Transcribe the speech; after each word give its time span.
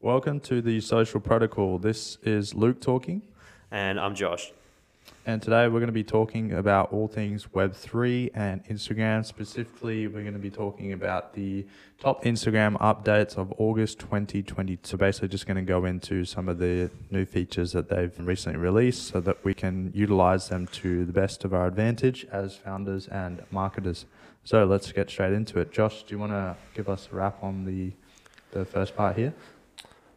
Welcome 0.00 0.40
to 0.40 0.62
the 0.62 0.80
Social 0.80 1.20
Protocol. 1.20 1.78
This 1.78 2.18
is 2.22 2.54
Luke 2.54 2.80
talking, 2.80 3.22
And 3.70 3.98
I'm 3.98 4.14
Josh. 4.14 4.52
and 5.26 5.42
today 5.42 5.66
we're 5.66 5.80
going 5.80 5.86
to 5.88 5.92
be 5.92 6.04
talking 6.04 6.52
about 6.52 6.92
all 6.92 7.08
things 7.08 7.46
Web3 7.46 8.30
and 8.34 8.64
Instagram. 8.66 9.24
Specifically, 9.24 10.06
we're 10.06 10.22
going 10.22 10.34
to 10.34 10.38
be 10.38 10.50
talking 10.50 10.92
about 10.92 11.34
the 11.34 11.66
top 11.98 12.22
Instagram 12.24 12.78
updates 12.78 13.36
of 13.36 13.52
August 13.58 13.98
2020. 13.98 14.78
So, 14.84 14.96
basically, 14.96 15.28
just 15.28 15.46
going 15.46 15.56
to 15.56 15.62
go 15.62 15.84
into 15.84 16.24
some 16.24 16.48
of 16.48 16.58
the 16.58 16.90
new 17.10 17.24
features 17.24 17.72
that 17.72 17.88
they've 17.88 18.14
recently 18.20 18.58
released 18.60 19.08
so 19.08 19.20
that 19.22 19.44
we 19.44 19.52
can 19.52 19.90
utilize 19.94 20.48
them 20.48 20.68
to 20.68 21.04
the 21.06 21.12
best 21.12 21.44
of 21.44 21.52
our 21.52 21.66
advantage 21.66 22.24
as 22.30 22.54
founders 22.56 23.08
and 23.08 23.42
marketers. 23.50 24.06
So, 24.44 24.64
let's 24.64 24.92
get 24.92 25.10
straight 25.10 25.32
into 25.32 25.58
it. 25.58 25.72
Josh, 25.72 26.04
do 26.04 26.14
you 26.14 26.20
want 26.20 26.32
to 26.32 26.56
give 26.72 26.88
us 26.88 27.08
a 27.12 27.16
wrap 27.16 27.42
on 27.42 27.64
the, 27.64 27.92
the 28.52 28.64
first 28.64 28.94
part 28.94 29.16
here? 29.16 29.34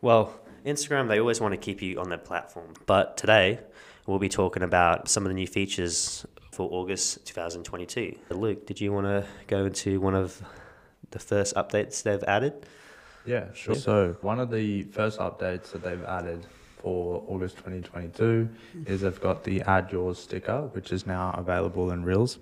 Well, 0.02 0.34
Instagram, 0.66 1.08
they 1.08 1.20
always 1.20 1.40
want 1.40 1.52
to 1.52 1.58
keep 1.58 1.80
you 1.80 2.00
on 2.00 2.10
their 2.10 2.18
platform. 2.18 2.74
But 2.88 3.18
today, 3.18 3.60
we'll 4.08 4.18
be 4.18 4.30
talking 4.30 4.64
about 4.64 5.08
some 5.08 5.24
of 5.24 5.30
the 5.30 5.36
new 5.36 5.46
features 5.46 6.26
for 6.52 6.68
August 6.72 7.24
2022. 7.28 8.16
Luke, 8.32 8.66
did 8.66 8.82
you 8.82 8.92
want 8.92 9.06
to 9.06 9.26
go 9.46 9.66
into 9.66 10.02
one 10.02 10.16
of 10.16 10.42
the 11.12 11.20
first 11.20 11.54
updates 11.54 12.02
they've 12.02 12.24
added? 12.24 12.66
Yeah, 13.28 13.54
sure. 13.54 13.76
So 13.76 14.16
one 14.22 14.40
of 14.40 14.50
the 14.50 14.84
first 14.86 15.20
updates 15.20 15.72
that 15.72 15.84
they've 15.84 16.04
added 16.06 16.48
for 16.80 17.24
August 17.28 17.58
2022 17.58 18.50
is 18.88 19.02
they've 19.02 19.22
got 19.22 19.44
the 19.44 19.62
Add 19.62 19.92
Yours 19.92 20.18
sticker, 20.18 20.62
which 20.72 20.92
is 20.92 21.06
now 21.06 21.32
available 21.38 21.92
in 21.92 22.04
Reels. 22.04 22.40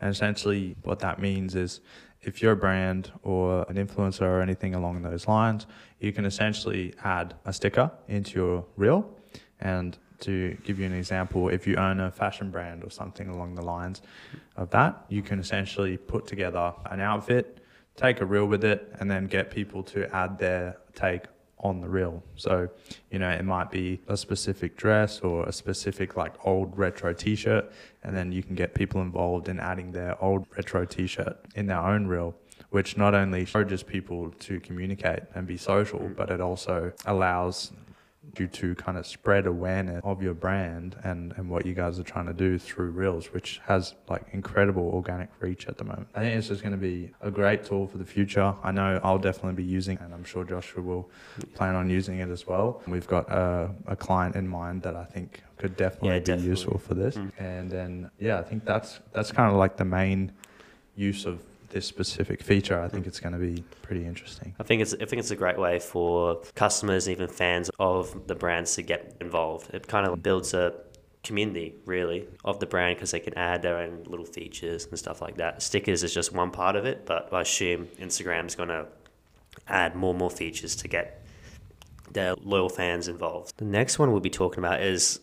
And 0.00 0.10
essentially, 0.10 0.74
what 0.82 0.98
that 1.00 1.20
means 1.20 1.54
is 1.54 1.80
if 2.26 2.42
you're 2.42 2.52
a 2.52 2.56
brand 2.56 3.12
or 3.22 3.64
an 3.68 3.76
influencer 3.76 4.22
or 4.22 4.42
anything 4.42 4.74
along 4.74 5.02
those 5.02 5.28
lines, 5.28 5.66
you 6.00 6.12
can 6.12 6.24
essentially 6.24 6.92
add 7.04 7.34
a 7.44 7.52
sticker 7.52 7.90
into 8.08 8.38
your 8.38 8.66
reel. 8.76 9.08
And 9.60 9.96
to 10.20 10.56
give 10.64 10.80
you 10.80 10.86
an 10.86 10.92
example, 10.92 11.48
if 11.48 11.66
you 11.66 11.76
own 11.76 12.00
a 12.00 12.10
fashion 12.10 12.50
brand 12.50 12.82
or 12.82 12.90
something 12.90 13.28
along 13.28 13.54
the 13.54 13.62
lines 13.62 14.02
of 14.56 14.70
that, 14.70 15.06
you 15.08 15.22
can 15.22 15.38
essentially 15.38 15.96
put 15.96 16.26
together 16.26 16.74
an 16.90 17.00
outfit, 17.00 17.60
take 17.94 18.20
a 18.20 18.26
reel 18.26 18.46
with 18.46 18.64
it, 18.64 18.92
and 18.98 19.08
then 19.08 19.26
get 19.26 19.50
people 19.50 19.84
to 19.84 20.12
add 20.14 20.38
their 20.38 20.78
take 20.94 21.22
on 21.60 21.80
the 21.80 21.88
reel. 21.88 22.22
So, 22.36 22.68
you 23.10 23.18
know, 23.18 23.30
it 23.30 23.44
might 23.44 23.70
be 23.70 24.00
a 24.08 24.16
specific 24.16 24.76
dress 24.76 25.20
or 25.20 25.46
a 25.46 25.52
specific 25.52 26.16
like 26.16 26.34
old 26.44 26.76
retro 26.76 27.12
t-shirt, 27.12 27.72
and 28.02 28.16
then 28.16 28.30
you 28.32 28.42
can 28.42 28.54
get 28.54 28.74
people 28.74 29.00
involved 29.00 29.48
in 29.48 29.58
adding 29.58 29.92
their 29.92 30.22
old 30.22 30.46
retro 30.56 30.84
t-shirt 30.84 31.38
in 31.54 31.66
their 31.66 31.80
own 31.80 32.06
reel, 32.06 32.34
which 32.70 32.96
not 32.96 33.14
only 33.14 33.40
encourages 33.40 33.82
people 33.82 34.30
to 34.38 34.60
communicate 34.60 35.20
and 35.34 35.46
be 35.46 35.56
social, 35.56 36.00
mm. 36.00 36.14
but 36.14 36.30
it 36.30 36.40
also 36.40 36.92
allows 37.06 37.72
you 38.38 38.46
to 38.48 38.74
kind 38.74 38.98
of 38.98 39.06
spread 39.06 39.46
awareness 39.46 40.00
of 40.04 40.22
your 40.22 40.34
brand 40.34 40.96
and, 41.04 41.32
and 41.36 41.48
what 41.48 41.64
you 41.66 41.74
guys 41.74 41.98
are 41.98 42.02
trying 42.02 42.26
to 42.26 42.32
do 42.32 42.58
through 42.58 42.90
Reels, 42.90 43.26
which 43.32 43.60
has 43.66 43.94
like 44.08 44.22
incredible 44.32 44.90
organic 44.92 45.28
reach 45.40 45.66
at 45.68 45.78
the 45.78 45.84
moment. 45.84 46.08
I 46.14 46.20
think 46.20 46.36
this 46.36 46.50
is 46.50 46.60
going 46.60 46.72
to 46.72 46.78
be 46.78 47.10
a 47.20 47.30
great 47.30 47.64
tool 47.64 47.86
for 47.86 47.98
the 47.98 48.04
future. 48.04 48.54
I 48.62 48.70
know 48.72 49.00
I'll 49.02 49.18
definitely 49.18 49.62
be 49.62 49.68
using, 49.68 49.98
and 50.00 50.12
I'm 50.14 50.24
sure 50.24 50.44
Joshua 50.44 50.82
will 50.82 51.10
plan 51.54 51.74
on 51.74 51.88
using 51.90 52.18
it 52.20 52.28
as 52.30 52.46
well. 52.46 52.82
We've 52.86 53.06
got 53.06 53.30
a, 53.30 53.70
a 53.86 53.96
client 53.96 54.36
in 54.36 54.46
mind 54.48 54.82
that 54.82 54.96
I 54.96 55.04
think 55.04 55.42
could 55.58 55.76
definitely 55.76 56.08
Yeah, 56.10 56.18
be 56.18 56.24
definitely. 56.24 56.48
useful 56.50 56.78
for 56.78 56.94
this. 56.94 57.16
Mm. 57.16 57.32
And 57.38 57.70
then 57.70 58.10
yeah, 58.18 58.38
I 58.38 58.42
think 58.42 58.64
that's 58.64 59.00
that's 59.12 59.32
kind 59.32 59.50
of 59.50 59.56
like 59.58 59.76
the 59.76 59.84
main 59.84 60.32
use 60.96 61.24
of 61.26 61.40
this 61.70 61.86
specific 61.86 62.42
feature. 62.42 62.80
I 62.80 62.88
think 62.88 63.06
it's 63.06 63.20
going 63.20 63.32
to 63.32 63.38
be 63.38 63.64
pretty 63.82 64.04
interesting. 64.04 64.54
I 64.58 64.62
think 64.62 64.82
it's 64.82 64.94
I 64.94 65.04
think 65.04 65.20
it's 65.20 65.30
a 65.30 65.36
great 65.36 65.58
way 65.58 65.78
for 65.78 66.42
customers, 66.54 67.08
even 67.08 67.28
fans 67.28 67.70
of 67.78 68.26
the 68.26 68.34
brands, 68.34 68.74
to 68.76 68.82
get 68.82 69.16
involved. 69.20 69.72
It 69.74 69.86
kind 69.86 70.06
of 70.06 70.22
builds 70.22 70.54
a 70.54 70.74
community 71.22 71.74
really 71.84 72.28
of 72.44 72.60
the 72.60 72.66
brand 72.66 72.96
because 72.96 73.10
they 73.10 73.20
can 73.20 73.36
add 73.36 73.60
their 73.60 73.78
own 73.78 74.04
little 74.06 74.24
features 74.24 74.86
and 74.86 74.98
stuff 74.98 75.20
like 75.20 75.36
that. 75.36 75.60
Stickers 75.60 76.04
is 76.04 76.14
just 76.14 76.32
one 76.32 76.50
part 76.50 76.76
of 76.76 76.86
it, 76.86 77.04
but 77.04 77.32
I 77.32 77.40
assume 77.40 77.86
Instagram's 77.98 78.54
going 78.54 78.68
to 78.68 78.86
add 79.66 79.96
more 79.96 80.10
and 80.10 80.18
more 80.18 80.30
features 80.30 80.76
to 80.76 80.88
get 80.88 81.26
their 82.12 82.34
loyal 82.36 82.68
fans 82.68 83.08
involved. 83.08 83.54
The 83.56 83.64
next 83.64 83.98
one 83.98 84.12
we'll 84.12 84.20
be 84.20 84.30
talking 84.30 84.58
about 84.58 84.82
is 84.82 85.20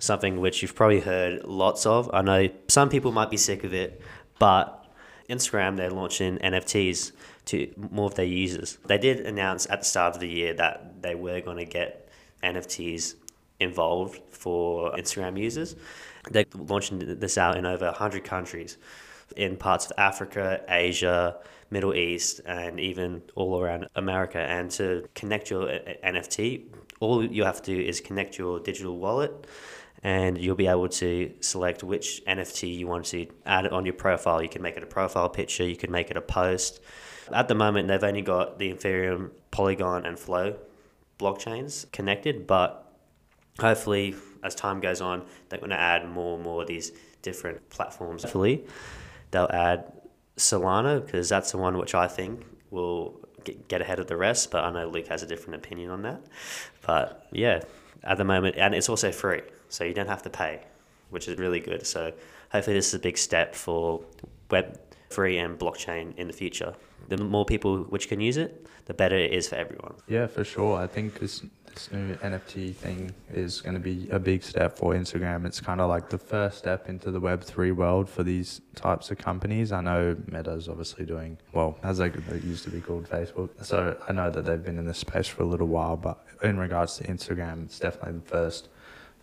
something 0.00 0.40
which 0.40 0.60
you've 0.62 0.74
probably 0.74 1.00
heard 1.00 1.44
lots 1.44 1.86
of. 1.86 2.10
I 2.12 2.22
know 2.22 2.48
some 2.68 2.88
people 2.88 3.12
might 3.12 3.30
be 3.30 3.36
sick 3.36 3.64
of 3.64 3.72
it, 3.72 4.02
but 4.38 4.83
Instagram 5.28 5.76
they're 5.76 5.90
launching 5.90 6.38
NFTs 6.38 7.12
to 7.46 7.72
more 7.90 8.06
of 8.06 8.14
their 8.14 8.24
users. 8.24 8.78
They 8.86 8.98
did 8.98 9.26
announce 9.26 9.68
at 9.70 9.80
the 9.80 9.86
start 9.86 10.14
of 10.14 10.20
the 10.20 10.28
year 10.28 10.54
that 10.54 11.02
they 11.02 11.14
were 11.14 11.40
going 11.40 11.58
to 11.58 11.64
get 11.64 12.08
NFTs 12.42 13.14
involved 13.60 14.20
for 14.30 14.92
Instagram 14.92 15.38
users. 15.38 15.76
They're 16.30 16.44
launching 16.54 17.18
this 17.18 17.38
out 17.38 17.56
in 17.56 17.66
over 17.66 17.86
100 17.86 18.24
countries 18.24 18.78
in 19.36 19.56
parts 19.56 19.86
of 19.86 19.92
Africa, 19.98 20.62
Asia, 20.68 21.38
Middle 21.70 21.94
East, 21.94 22.40
and 22.46 22.78
even 22.78 23.22
all 23.34 23.60
around 23.60 23.88
America. 23.96 24.38
And 24.38 24.70
to 24.72 25.08
connect 25.14 25.50
your 25.50 25.68
uh, 25.70 25.78
NFT, 26.04 26.64
all 27.00 27.24
you 27.24 27.44
have 27.44 27.62
to 27.62 27.74
do 27.74 27.80
is 27.80 28.00
connect 28.00 28.38
your 28.38 28.60
digital 28.60 28.96
wallet 28.98 29.46
and 30.04 30.36
you'll 30.38 30.54
be 30.54 30.66
able 30.66 30.88
to 30.88 31.32
select 31.40 31.82
which 31.82 32.22
NFT 32.26 32.76
you 32.76 32.86
want 32.86 33.06
to 33.06 33.26
add 33.46 33.66
on 33.68 33.86
your 33.86 33.94
profile. 33.94 34.42
You 34.42 34.50
can 34.50 34.62
make 34.62 34.76
it 34.76 34.82
a 34.82 34.86
profile 34.86 35.30
picture, 35.30 35.66
you 35.66 35.76
can 35.76 35.90
make 35.90 36.10
it 36.10 36.16
a 36.16 36.20
post. 36.20 36.80
At 37.32 37.48
the 37.48 37.54
moment, 37.54 37.88
they've 37.88 38.04
only 38.04 38.20
got 38.20 38.58
the 38.58 38.72
Ethereum, 38.72 39.30
Polygon, 39.50 40.04
and 40.04 40.18
Flow 40.18 40.56
blockchains 41.18 41.90
connected, 41.90 42.46
but 42.46 42.92
hopefully, 43.58 44.14
as 44.42 44.54
time 44.54 44.80
goes 44.80 45.00
on, 45.00 45.22
they're 45.48 45.58
going 45.58 45.70
to 45.70 45.80
add 45.80 46.08
more 46.08 46.34
and 46.34 46.44
more 46.44 46.62
of 46.62 46.68
these 46.68 46.92
different 47.22 47.70
platforms. 47.70 48.22
Hopefully, 48.22 48.64
they'll 49.30 49.50
add 49.50 49.90
Solana 50.36 51.04
because 51.04 51.28
that's 51.28 51.52
the 51.52 51.58
one 51.58 51.78
which 51.78 51.94
I 51.94 52.08
think 52.08 52.44
will 52.70 53.20
get, 53.68 53.80
ahead 53.80 53.98
of 53.98 54.06
the 54.06 54.16
rest. 54.16 54.50
But 54.50 54.64
I 54.64 54.70
know 54.70 54.88
Luke 54.88 55.08
has 55.08 55.22
a 55.22 55.26
different 55.26 55.64
opinion 55.64 55.90
on 55.90 56.02
that. 56.02 56.22
But 56.86 57.26
yeah, 57.32 57.62
at 58.02 58.18
the 58.18 58.24
moment, 58.24 58.56
and 58.56 58.74
it's 58.74 58.88
also 58.88 59.12
free, 59.12 59.42
so 59.74 59.82
you 59.82 59.92
don't 59.92 60.08
have 60.08 60.22
to 60.22 60.30
pay, 60.30 60.60
which 61.10 61.26
is 61.26 61.36
really 61.38 61.60
good. 61.60 61.84
So 61.86 62.12
hopefully, 62.50 62.76
this 62.76 62.88
is 62.88 62.94
a 62.94 62.98
big 62.98 63.18
step 63.18 63.54
for 63.54 64.02
web 64.50 64.78
three 65.10 65.38
and 65.38 65.58
blockchain 65.58 66.16
in 66.16 66.28
the 66.28 66.32
future. 66.32 66.74
The 67.08 67.18
more 67.18 67.44
people 67.44 67.78
which 67.94 68.08
can 68.08 68.20
use 68.20 68.36
it, 68.36 68.66
the 68.86 68.94
better 68.94 69.16
it 69.16 69.32
is 69.32 69.48
for 69.48 69.56
everyone. 69.56 69.94
Yeah, 70.08 70.26
for 70.26 70.44
sure. 70.44 70.78
I 70.78 70.86
think 70.86 71.18
this 71.18 71.42
this 71.74 71.90
new 71.90 72.14
NFT 72.14 72.72
thing 72.72 73.12
is 73.32 73.60
going 73.60 73.74
to 73.74 73.80
be 73.80 74.08
a 74.10 74.18
big 74.20 74.44
step 74.44 74.78
for 74.78 74.94
Instagram. 74.94 75.44
It's 75.44 75.60
kind 75.60 75.80
of 75.80 75.88
like 75.88 76.08
the 76.08 76.18
first 76.18 76.58
step 76.58 76.88
into 76.88 77.10
the 77.10 77.18
Web 77.18 77.42
three 77.42 77.72
world 77.72 78.08
for 78.08 78.22
these 78.22 78.60
types 78.76 79.10
of 79.10 79.18
companies. 79.18 79.72
I 79.72 79.80
know 79.80 80.16
Meta's 80.28 80.68
obviously 80.68 81.04
doing 81.04 81.36
well, 81.52 81.76
as 81.82 81.98
they 81.98 82.12
used 82.44 82.62
to 82.64 82.70
be 82.70 82.80
called 82.80 83.08
Facebook. 83.08 83.50
So 83.64 83.96
I 84.08 84.12
know 84.12 84.30
that 84.30 84.44
they've 84.44 84.62
been 84.62 84.78
in 84.78 84.86
this 84.86 84.98
space 84.98 85.26
for 85.26 85.42
a 85.42 85.46
little 85.46 85.66
while, 85.66 85.96
but 85.96 86.24
in 86.44 86.58
regards 86.58 86.96
to 86.98 87.04
Instagram, 87.08 87.64
it's 87.64 87.80
definitely 87.80 88.20
the 88.20 88.26
first 88.30 88.68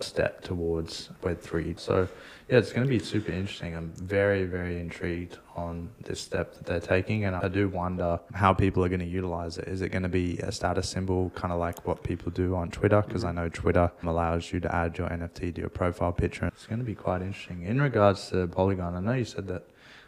step 0.03 0.41
towards 0.41 1.09
Web 1.23 1.39
three. 1.39 1.75
So 1.77 2.07
yeah, 2.49 2.57
it's 2.57 2.73
going 2.73 2.85
to 2.85 2.89
be 2.89 2.99
super 2.99 3.31
interesting. 3.31 3.75
I'm 3.75 3.93
very, 3.93 4.43
very 4.43 4.79
intrigued 4.79 5.37
on 5.55 5.89
this 6.03 6.19
step 6.19 6.53
that 6.55 6.65
they're 6.65 6.79
taking, 6.81 7.25
and 7.25 7.35
I 7.35 7.47
do 7.47 7.69
wonder 7.69 8.19
how 8.33 8.53
people 8.53 8.83
are 8.83 8.89
going 8.89 8.99
to 8.99 9.05
utilize 9.05 9.57
it. 9.57 9.67
Is 9.67 9.81
it 9.81 9.89
going 9.89 10.03
to 10.03 10.09
be 10.09 10.37
a 10.39 10.51
status 10.51 10.89
symbol, 10.89 11.29
kind 11.35 11.53
of 11.53 11.59
like 11.59 11.87
what 11.87 12.03
people 12.03 12.31
do 12.31 12.55
on 12.55 12.69
Twitter? 12.69 12.97
Mm-hmm. 12.97 13.07
Because 13.07 13.23
I 13.23 13.31
know 13.31 13.47
Twitter 13.47 13.89
allows 14.03 14.51
you 14.51 14.59
to 14.59 14.75
add 14.75 14.97
your 14.97 15.07
NFT 15.07 15.55
to 15.55 15.61
your 15.61 15.69
profile 15.69 16.11
picture. 16.11 16.47
It's 16.47 16.65
going 16.65 16.79
to 16.79 16.85
be 16.85 16.95
quite 16.95 17.21
interesting. 17.21 17.63
In 17.63 17.81
regards 17.81 18.29
to 18.31 18.47
Polygon, 18.47 18.95
I 18.95 18.99
know 18.99 19.13
you 19.13 19.25
said 19.25 19.47
that 19.47 19.67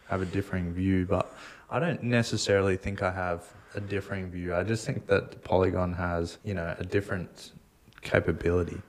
I 0.09 0.13
have 0.13 0.21
a 0.21 0.25
differing 0.25 0.73
view, 0.73 1.05
but 1.05 1.33
I 1.69 1.79
don't 1.79 2.03
necessarily 2.03 2.77
think 2.77 3.01
I 3.01 3.11
have 3.11 3.45
a 3.75 3.79
differing 3.79 4.29
view. 4.29 4.53
I 4.53 4.63
just 4.63 4.85
think 4.85 5.07
that 5.07 5.43
Polygon 5.43 5.93
has, 5.93 6.37
you 6.43 6.53
know, 6.53 6.75
a 6.77 6.83
different 6.83 7.53
capability. 8.01 8.81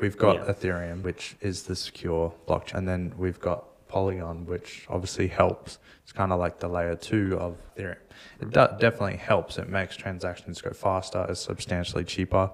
We've 0.00 0.16
got 0.16 0.36
Yeah. 0.36 0.52
Ethereum, 0.52 1.02
which 1.02 1.36
is 1.40 1.64
the 1.64 1.74
secure 1.76 2.32
blockchain, 2.46 2.74
and 2.74 2.88
then 2.88 3.12
we've 3.16 3.40
got 3.40 3.64
Polygon, 3.88 4.46
which 4.46 4.86
obviously 4.88 5.28
helps. 5.28 5.78
It's 6.02 6.12
kind 6.12 6.32
of 6.32 6.38
like 6.38 6.58
the 6.60 6.68
layer 6.68 6.94
two 6.94 7.36
of 7.38 7.56
Ethereum. 7.74 7.96
It 8.40 8.50
do- 8.50 8.68
definitely 8.78 9.16
helps. 9.16 9.58
It 9.58 9.68
makes 9.68 9.96
transactions 9.96 10.60
go 10.60 10.70
faster. 10.70 11.26
It's 11.28 11.40
substantially 11.40 12.04
cheaper. 12.04 12.50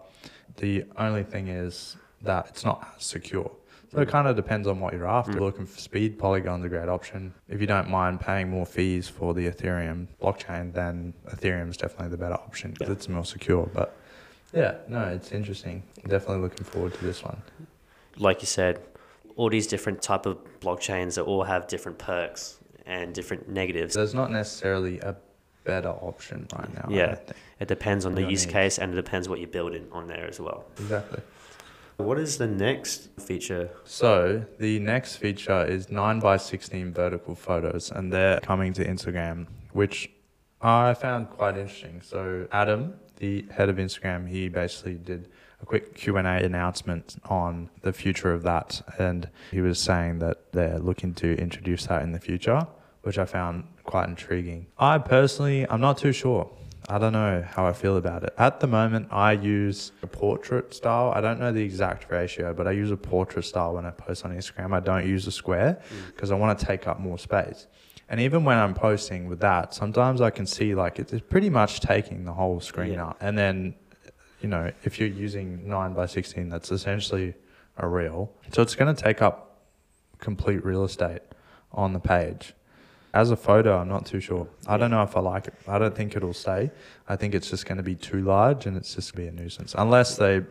The 0.56 0.85
only 0.96 1.25
thing 1.25 1.49
is 1.49 1.96
that 2.23 2.46
it's 2.49 2.64
not 2.64 2.94
as 2.96 3.05
secure. 3.05 3.50
So 3.93 4.00
it 4.00 4.08
mm. 4.08 4.12
kind 4.12 4.26
of 4.26 4.35
depends 4.37 4.67
on 4.67 4.81
what 4.81 4.93
you're 4.93 5.06
after. 5.08 5.32
Mm. 5.32 5.41
Looking 5.41 5.67
for 5.67 5.79
speed, 5.79 6.19
Polygon's 6.19 6.64
a 6.64 6.69
great 6.69 6.88
option. 6.88 7.35
If 7.49 7.61
you 7.61 7.67
don't 7.67 7.88
mind 7.88 8.20
paying 8.20 8.49
more 8.49 8.67
fees 8.67 9.08
for 9.08 9.35
the 9.35 9.49
Ethereum 9.49 10.06
blockchain, 10.23 10.73
then 10.73 11.14
Ethereum's 11.29 11.76
definitely 11.76 12.08
the 12.08 12.17
better 12.17 12.35
option 12.35 12.73
because 12.73 12.88
Yeah. 12.88 12.94
it's 12.94 13.08
more 13.08 13.25
secure. 13.25 13.69
But 13.73 13.96
yeah, 14.54 14.76
no, 14.88 15.04
it's 15.08 15.32
interesting. 15.32 15.82
Definitely 16.06 16.42
looking 16.42 16.64
forward 16.64 16.94
to 16.94 17.04
this 17.04 17.22
one. 17.22 17.40
like 18.16 18.40
you 18.40 18.46
said, 18.46 18.80
all 19.36 19.50
these 19.50 19.66
different 19.66 20.00
type 20.00 20.26
of 20.26 20.38
blockchains 20.60 21.16
that 21.16 21.22
all 21.22 21.42
have 21.42 21.66
different 21.66 21.98
perks 21.98 22.58
and 22.86 23.14
different 23.14 23.48
negatives. 23.48 23.94
There's 23.94 24.14
not 24.14 24.30
necessarily 24.30 25.00
a 25.00 25.16
better 25.64 25.88
option 25.88 26.46
right 26.56 26.72
now. 26.74 26.88
Yeah. 26.88 27.14
think. 27.14 27.36
It 27.60 27.68
depends 27.68 28.06
on 28.06 28.14
the 28.14 28.22
use 28.22 28.44
needs. 28.44 28.46
case 28.46 28.78
and 28.78 28.92
it 28.92 28.96
depends 28.96 29.28
what 29.28 29.38
you're 29.40 29.48
building 29.48 29.88
on 29.90 30.06
there 30.06 30.26
as 30.26 30.38
well. 30.38 30.64
Exactly. 30.78 31.20
What 31.96 32.18
is 32.18 32.38
the 32.38 32.46
next 32.46 33.08
feature? 33.20 33.70
So 33.84 34.44
the 34.58 34.78
next 34.80 35.16
feature 35.16 35.64
is 35.64 35.90
9 35.90 36.20
by 36.20 36.36
16 36.36 36.92
vertical 36.92 37.34
photos 37.34 37.90
and 37.90 38.12
they're 38.12 38.40
coming 38.40 38.72
to 38.74 38.84
Instagram, 38.84 39.46
which 39.72 40.10
I 40.60 40.94
found 40.94 41.30
quite 41.30 41.56
interesting. 41.56 42.02
So 42.02 42.48
Adam, 42.52 42.94
the 43.16 43.44
head 43.50 43.69
of 43.69 43.76
Instagram, 43.76 44.28
he 44.28 44.49
basically 44.49 44.94
did 44.94 45.28
a 45.62 45.66
quick 45.66 45.94
Q&A 45.94 46.20
announcement 46.20 47.16
on 47.25 47.70
the 47.82 47.93
future 47.93 48.32
of 48.32 48.43
that 48.43 48.82
and 48.99 49.28
he 49.50 49.61
was 49.61 49.78
saying 49.78 50.19
that 50.19 50.52
they're 50.52 50.78
looking 50.78 51.14
to 51.14 51.37
introduce 51.38 51.87
that 51.87 52.02
in 52.02 52.12
the 52.12 52.20
future, 52.20 52.66
which 53.02 53.19
I 53.19 53.25
found 53.25 53.64
quite 53.84 54.08
intriguing. 54.08 54.66
I 54.78 54.99
personally, 54.99 55.66
I'm 55.69 55.81
not 55.81 55.99
too 55.99 56.12
sure. 56.12 56.50
I 56.88 56.99
don't 56.99 57.14
know 57.14 57.43
how 57.49 57.66
I 57.66 57.72
feel 57.72 57.96
about 57.96 58.25
it. 58.25 58.34
At 58.37 58.61
the 58.61 58.66
moment, 58.66 59.08
I 59.11 59.32
use 59.32 59.93
a 60.02 60.06
portrait 60.06 60.75
style. 60.75 61.12
I 61.14 61.22
don't 61.22 61.40
know 61.40 61.50
the 61.50 61.62
exact 61.62 62.10
ratio, 62.10 62.52
but 62.52 62.67
I 62.67 62.72
use 62.72 62.90
a 62.90 62.96
portrait 62.96 63.44
style 63.44 63.75
when 63.75 63.87
I 63.87 63.90
post 63.90 64.25
on 64.25 64.37
Instagram. 64.37 64.75
I 64.75 64.81
don't 64.81 65.06
use 65.06 65.26
a 65.26 65.32
square 65.32 65.81
mm. 65.81 66.06
because 66.14 66.31
I 66.31 66.34
want 66.34 66.58
to 66.58 66.67
take 66.67 66.87
up 66.87 67.00
more 67.00 67.19
space. 67.19 67.69
And 68.08 68.20
even 68.20 68.44
when 68.44 68.58
I'm 68.58 68.74
posting 68.74 69.28
with 69.28 69.40
that, 69.40 69.74
sometimes 69.74 70.20
I 70.20 70.30
can 70.30 70.46
see 70.46 70.74
like 70.74 70.98
it's 70.98 71.12
pretty 71.28 71.50
much 71.50 71.80
taking 71.80 72.24
the 72.24 72.32
whole 72.32 72.60
screen 72.60 72.94
Yeah. 72.94 73.06
up. 73.08 73.16
And 73.20 73.36
then, 73.38 73.74
you 74.42 74.48
know, 74.48 74.70
if 74.84 74.98
you're 75.00 75.08
using 75.08 75.66
9 75.68 75.94
by 75.94 76.06
16, 76.06 76.48
that's 76.50 76.70
essentially 76.70 77.34
a 77.78 77.88
reel. 77.88 78.30
So 78.52 78.62
it's 78.62 78.74
going 78.74 78.94
to 78.94 79.02
take 79.02 79.22
up 79.22 79.56
complete 80.18 80.64
real 80.64 80.84
estate 80.84 81.22
on 81.72 81.92
the 81.92 81.98
page. 82.00 82.54
As 83.14 83.30
a 83.30 83.36
photo, 83.36 83.78
I'm 83.78 83.88
not 83.88 84.06
too 84.06 84.20
sure. 84.20 84.48
I 84.66 84.76
don't 84.76 84.90
know 84.90 85.02
if 85.02 85.16
I 85.16 85.20
like 85.20 85.46
it. 85.46 85.54
I 85.68 85.78
don't 85.78 85.94
think 85.94 86.16
it'll 86.16 86.32
stay. 86.34 86.70
I 87.08 87.14
think 87.16 87.34
it's 87.34 87.48
just 87.48 87.64
going 87.64 87.76
to 87.78 87.82
be 87.84 87.94
too 87.94 88.22
large 88.22 88.66
and 88.66 88.76
it's 88.76 88.94
just 88.94 89.14
going 89.14 89.26
to 89.28 89.32
be 89.32 89.38
a 89.38 89.42
nuisance. 89.42 89.74
Unless 89.78 90.16
they 90.16 90.42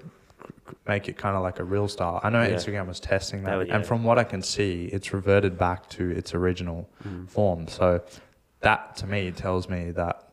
make 0.88 1.08
it 1.10 1.18
kind 1.18 1.36
of 1.36 1.44
like 1.44 1.60
a 1.60 1.64
real 1.64 1.88
style. 1.88 2.20
I 2.24 2.30
know 2.30 2.42
Yeah. 2.42 2.52
Instagram 2.56 2.88
was 2.88 3.00
testing 3.00 3.44
that. 3.44 3.52
That 3.52 3.58
would- 3.58 3.70
And 3.70 3.86
from 3.86 4.04
what 4.04 4.18
I 4.18 4.24
can 4.24 4.42
see, 4.42 4.86
it's 4.86 5.14
reverted 5.14 5.58
back 5.58 5.90
to 5.90 6.10
its 6.10 6.34
original 6.34 6.90
mm. 7.08 7.30
form. 7.30 7.68
So 7.68 8.02
that 8.62 8.96
to 8.98 9.08
me 9.08 9.32
tells 9.32 9.70
me 9.70 9.92
that 9.92 10.30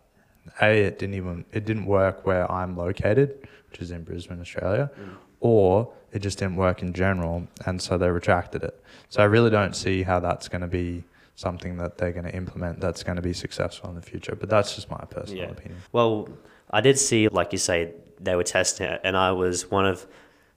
A, 0.60 0.82
it 0.84 0.98
didn't 0.98 1.14
even, 1.14 1.44
it 1.52 1.64
didn't 1.64 1.86
work 1.86 2.26
where 2.26 2.50
I'm 2.50 2.76
located, 2.76 3.46
which 3.70 3.80
is 3.80 3.90
in 3.90 4.04
Brisbane, 4.04 4.40
Australia, 4.40 4.90
mm. 5.00 5.14
or 5.40 5.92
it 6.12 6.20
just 6.20 6.38
didn't 6.38 6.56
work 6.56 6.82
in 6.82 6.92
general. 6.92 7.46
And 7.66 7.80
so 7.80 7.98
they 7.98 8.10
retracted 8.10 8.64
it. 8.64 8.82
So 9.08 9.22
I 9.22 9.26
really 9.26 9.50
don't 9.50 9.76
see 9.76 10.02
how 10.02 10.20
that's 10.20 10.48
going 10.48 10.62
to 10.62 10.66
be 10.68 11.04
something 11.36 11.76
that 11.78 11.96
they're 11.98 12.12
going 12.12 12.24
to 12.24 12.34
implement 12.34 12.80
that's 12.80 13.02
going 13.02 13.16
to 13.16 13.22
be 13.22 13.32
successful 13.32 13.88
in 13.88 13.96
the 13.96 14.02
future. 14.02 14.34
But 14.34 14.50
that's 14.50 14.74
just 14.74 14.90
my 14.90 15.04
personal 15.08 15.44
Yeah. 15.44 15.50
opinion. 15.50 15.80
Well, 15.92 16.28
I 16.72 16.80
did 16.80 16.98
see, 16.98 17.28
like 17.28 17.52
you 17.52 17.58
say, 17.58 17.92
they 18.20 18.36
were 18.36 18.44
testing 18.44 18.86
it, 18.86 19.00
and 19.04 19.16
I 19.16 19.32
was 19.32 19.70
one 19.70 19.86
of 19.86 20.06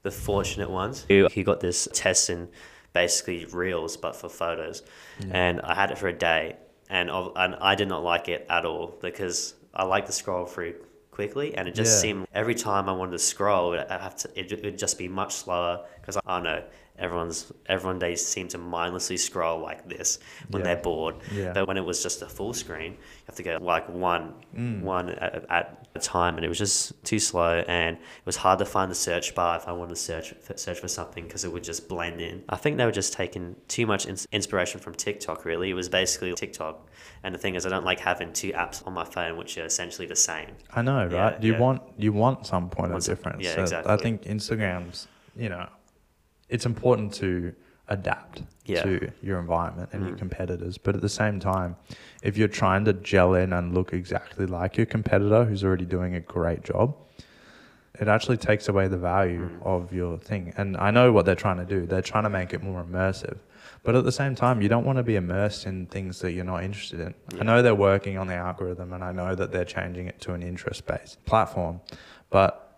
the 0.04 0.12
fortunate 0.12 0.70
ones 0.70 1.06
who 1.08 1.28
who 1.34 1.44
got 1.44 1.60
this 1.62 1.88
test 1.94 2.30
in 2.30 2.50
basically 2.94 3.46
reels, 3.46 3.98
but 3.98 4.16
for 4.16 4.30
photos. 4.30 4.84
And 5.32 5.62
I 5.62 5.74
had 5.74 5.92
it 5.92 5.98
for 5.98 6.08
a 6.08 6.14
day, 6.14 6.58
and 6.90 7.10
of- 7.10 7.32
and 7.36 7.56
I 7.56 7.76
did 7.76 7.88
not 7.88 8.04
like 8.04 8.30
it 8.30 8.46
at 8.50 8.66
all 8.66 8.96
because 9.02 9.56
I 9.74 9.84
like 9.86 10.06
to 10.08 10.12
scroll 10.12 10.46
through 10.46 10.76
quickly, 11.12 11.56
and 11.56 11.68
it 11.68 11.74
just 11.76 11.96
Yeah. 11.98 12.02
seemed 12.02 12.28
every 12.34 12.56
time 12.56 12.90
I 12.90 12.92
wanted 12.94 13.14
to 13.14 13.20
scroll, 13.20 13.74
I 13.78 13.98
have 13.98 14.16
to 14.18 14.30
it 14.40 14.64
would 14.64 14.78
just 14.78 14.98
be 14.98 15.08
much 15.08 15.34
slower 15.34 15.86
because 16.00 16.18
I 16.18 16.22
don't 16.36 16.44
know. 16.44 16.64
Everyone's 17.00 17.52
everyone 17.66 17.98
they 17.98 18.16
seem 18.16 18.48
to 18.50 18.58
mindlessly 18.60 19.18
scroll 19.18 19.60
like 19.60 19.90
this 19.90 20.20
when 20.52 20.60
Yeah. 20.62 20.74
they're 20.76 20.84
bored. 20.84 21.16
Yeah. 21.34 21.52
But 21.52 21.68
when 21.68 21.76
it 21.78 21.84
was 21.86 22.04
just 22.04 22.22
a 22.22 22.28
full 22.28 22.54
screen, 22.54 22.92
you 22.94 22.98
have 23.28 23.36
to 23.36 23.44
go 23.44 23.58
like 23.60 23.90
one 23.90 24.34
Mm. 24.56 24.82
one 24.84 25.10
at, 25.10 25.44
at 25.50 25.88
a 25.96 26.00
time, 26.00 26.36
and 26.36 26.46
it 26.46 26.50
was 26.50 26.60
just 26.60 27.04
too 27.04 27.18
slow, 27.18 27.64
and 27.68 27.98
it 27.98 28.26
was 28.26 28.36
hard 28.36 28.60
to 28.60 28.66
find 28.66 28.92
the 28.92 28.96
search 28.96 29.34
bar 29.34 29.58
if 29.58 29.68
I 29.68 29.72
wanted 29.72 29.90
to 29.90 29.96
search 29.96 30.36
search 30.56 30.80
for 30.80 30.88
something 30.88 31.24
because 31.24 31.44
it 31.44 31.52
would 31.52 31.64
just 31.64 31.90
blend 31.90 32.22
in. 32.22 32.44
I 32.48 32.58
think 32.58 32.78
they 32.78 32.86
were 32.86 32.92
just 32.92 33.14
taking 33.14 33.56
too 33.68 33.88
much 33.88 34.06
ins- 34.06 34.28
inspiration 34.32 34.80
from 34.80 34.94
TikTok. 34.94 35.46
Really, 35.46 35.72
it 35.72 35.74
was 35.74 35.90
basically 35.90 36.32
TikTok, 36.36 36.88
and 37.24 37.34
the 37.34 37.40
thing 37.40 37.56
is, 37.56 37.66
I 37.66 37.70
don't 37.70 37.86
like 37.86 38.00
having 38.02 38.32
two 38.34 38.52
apps 38.52 38.86
on 38.86 38.94
my 38.94 39.04
phone 39.06 39.36
which 39.38 39.58
are 39.58 39.66
essentially 39.66 40.08
the 40.08 40.16
same. 40.16 40.50
I 40.76 40.84
know, 40.84 41.10
Yeah, 41.12 41.24
right? 41.24 41.44
You 41.44 41.54
yeah. 41.54 41.60
want 41.60 41.82
you 41.98 42.14
want 42.14 42.46
some 42.46 42.70
point 42.70 42.94
of 42.94 43.04
difference. 43.04 43.44
yeah, 43.44 43.56
So 43.56 43.62
exactly. 43.62 43.92
I 43.92 43.98
think 43.98 44.22
Instagram's, 44.24 45.08
you 45.36 45.50
know, 45.50 45.68
it's 46.54 46.66
important 46.66 47.14
to 47.16 47.54
adapt 47.90 48.44
Yeah. 48.66 48.84
Mm. 48.84 49.00
to 49.00 49.12
your 49.28 49.40
environment 49.40 49.90
and 49.92 50.08
your 50.08 50.16
competitors, 50.16 50.78
but 50.78 50.96
at 50.96 51.02
the 51.02 51.10
same 51.10 51.38
time, 51.40 51.76
if 52.22 52.38
you're 52.38 52.48
trying 52.64 52.86
to 52.86 52.94
gel 52.94 53.34
in 53.34 53.52
and 53.52 53.74
look 53.74 53.92
exactly 53.92 54.46
like 54.46 54.78
your 54.78 54.86
competitor 54.86 55.44
who's 55.44 55.64
already 55.66 55.86
doing 55.86 56.16
a 56.16 56.22
great 56.22 56.64
job, 56.64 56.96
it 58.00 58.08
actually 58.08 58.38
takes 58.38 58.70
away 58.70 58.88
the 58.88 58.98
value 58.98 59.50
Mm. 59.50 59.66
of 59.66 59.94
your 59.94 60.18
thing. 60.18 60.54
And 60.58 60.78
I 60.78 60.92
know 60.92 61.12
what 61.12 61.26
they're 61.26 61.36
trying 61.48 61.58
to 61.58 61.66
do. 61.66 61.86
They're 61.86 62.02
trying 62.14 62.24
to 62.24 62.30
make 62.30 62.54
it 62.54 62.64
more 62.64 62.82
immersive. 62.84 63.38
But 63.84 63.96
at 63.96 64.04
the 64.06 64.12
same 64.14 64.34
time, 64.34 64.62
you 64.62 64.70
don't 64.70 64.86
want 64.86 64.98
to 64.98 65.04
be 65.04 65.16
immersed 65.18 65.66
in 65.66 65.88
things 65.88 66.20
that 66.22 66.32
you're 66.32 66.46
not 66.46 66.64
interested 66.64 67.00
in. 67.02 67.14
Yeah. 67.34 67.42
I 67.42 67.44
know 67.44 67.62
they're 67.62 67.76
working 67.76 68.18
on 68.18 68.28
the 68.28 68.36
algorithm 68.36 68.94
and 68.94 69.04
I 69.04 69.12
know 69.12 69.36
that 69.36 69.52
they're 69.52 69.66
changing 69.66 70.08
it 70.08 70.22
to 70.22 70.34
an 70.34 70.42
interest 70.42 70.86
based 70.86 71.24
platform, 71.26 71.82
but 72.30 72.73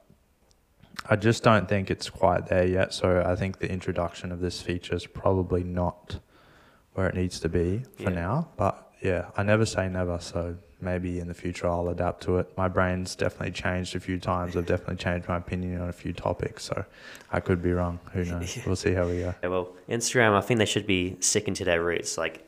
I 1.09 1.15
just 1.15 1.43
don't 1.43 1.67
think 1.67 1.91
it's 1.91 2.09
quite 2.09 2.47
there 2.47 2.65
yet. 2.65 2.93
So 2.93 3.23
I 3.25 3.35
think 3.35 3.59
the 3.59 3.71
introduction 3.71 4.31
of 4.31 4.39
this 4.39 4.61
feature 4.61 4.95
is 4.95 5.05
probably 5.05 5.63
not 5.63 6.19
where 6.93 7.07
it 7.07 7.15
needs 7.15 7.39
to 7.41 7.49
be 7.49 7.83
for 7.97 8.03
Yeah. 8.03 8.09
now. 8.09 8.47
But 8.57 8.91
yeah, 9.01 9.29
I 9.37 9.43
never 9.43 9.65
say 9.65 9.87
never. 9.87 10.19
So 10.19 10.57
maybe 10.81 11.19
in 11.19 11.27
the 11.27 11.33
future 11.33 11.67
I'll 11.67 11.89
adapt 11.89 12.23
to 12.23 12.37
it. 12.37 12.51
My 12.57 12.67
brain's 12.67 13.15
definitely 13.15 13.51
changed 13.51 13.95
a 13.95 13.99
few 13.99 14.19
times. 14.19 14.55
I've 14.55 14.65
definitely 14.65 14.97
changed 14.97 15.27
my 15.27 15.37
opinion 15.37 15.81
on 15.81 15.89
a 15.89 15.93
few 15.93 16.13
topics. 16.13 16.63
So 16.63 16.85
I 17.31 17.39
could 17.39 17.61
be 17.61 17.71
wrong. 17.71 17.99
Who 18.13 18.25
knows? 18.25 18.57
We'll 18.65 18.75
see 18.75 18.93
how 18.93 19.07
we 19.07 19.19
go. 19.19 19.35
Yeah, 19.43 19.49
well, 19.49 19.75
Instagram, 19.89 20.33
I 20.33 20.41
think 20.41 20.57
they 20.57 20.65
should 20.65 20.87
be 20.87 21.17
sticking 21.19 21.53
to 21.55 21.65
their 21.65 21.83
roots. 21.83 22.17
Like, 22.17 22.45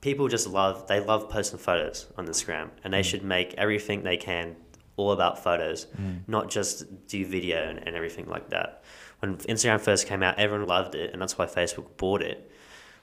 people 0.00 0.28
just 0.28 0.46
love, 0.46 0.86
they 0.88 1.00
love 1.00 1.30
posting 1.30 1.58
photos 1.58 2.06
on 2.16 2.26
Instagram, 2.26 2.70
and 2.84 2.92
they 2.92 3.00
mm. 3.00 3.04
should 3.04 3.24
make 3.24 3.54
everything 3.54 4.02
they 4.02 4.16
can 4.16 4.56
all 5.02 5.12
about 5.12 5.42
photos, 5.42 5.86
mm. 6.00 6.20
not 6.26 6.50
just 6.50 7.06
do 7.08 7.24
video 7.26 7.68
and, 7.68 7.78
and 7.86 7.96
everything 7.96 8.26
like 8.26 8.50
that. 8.50 8.82
When 9.20 9.36
Instagram 9.36 9.80
first 9.80 10.06
came 10.06 10.22
out, 10.22 10.38
everyone 10.38 10.66
loved 10.66 10.94
it, 10.94 11.12
and 11.12 11.20
that's 11.20 11.38
why 11.38 11.46
Facebook 11.46 11.96
bought 11.96 12.22
it. 12.22 12.50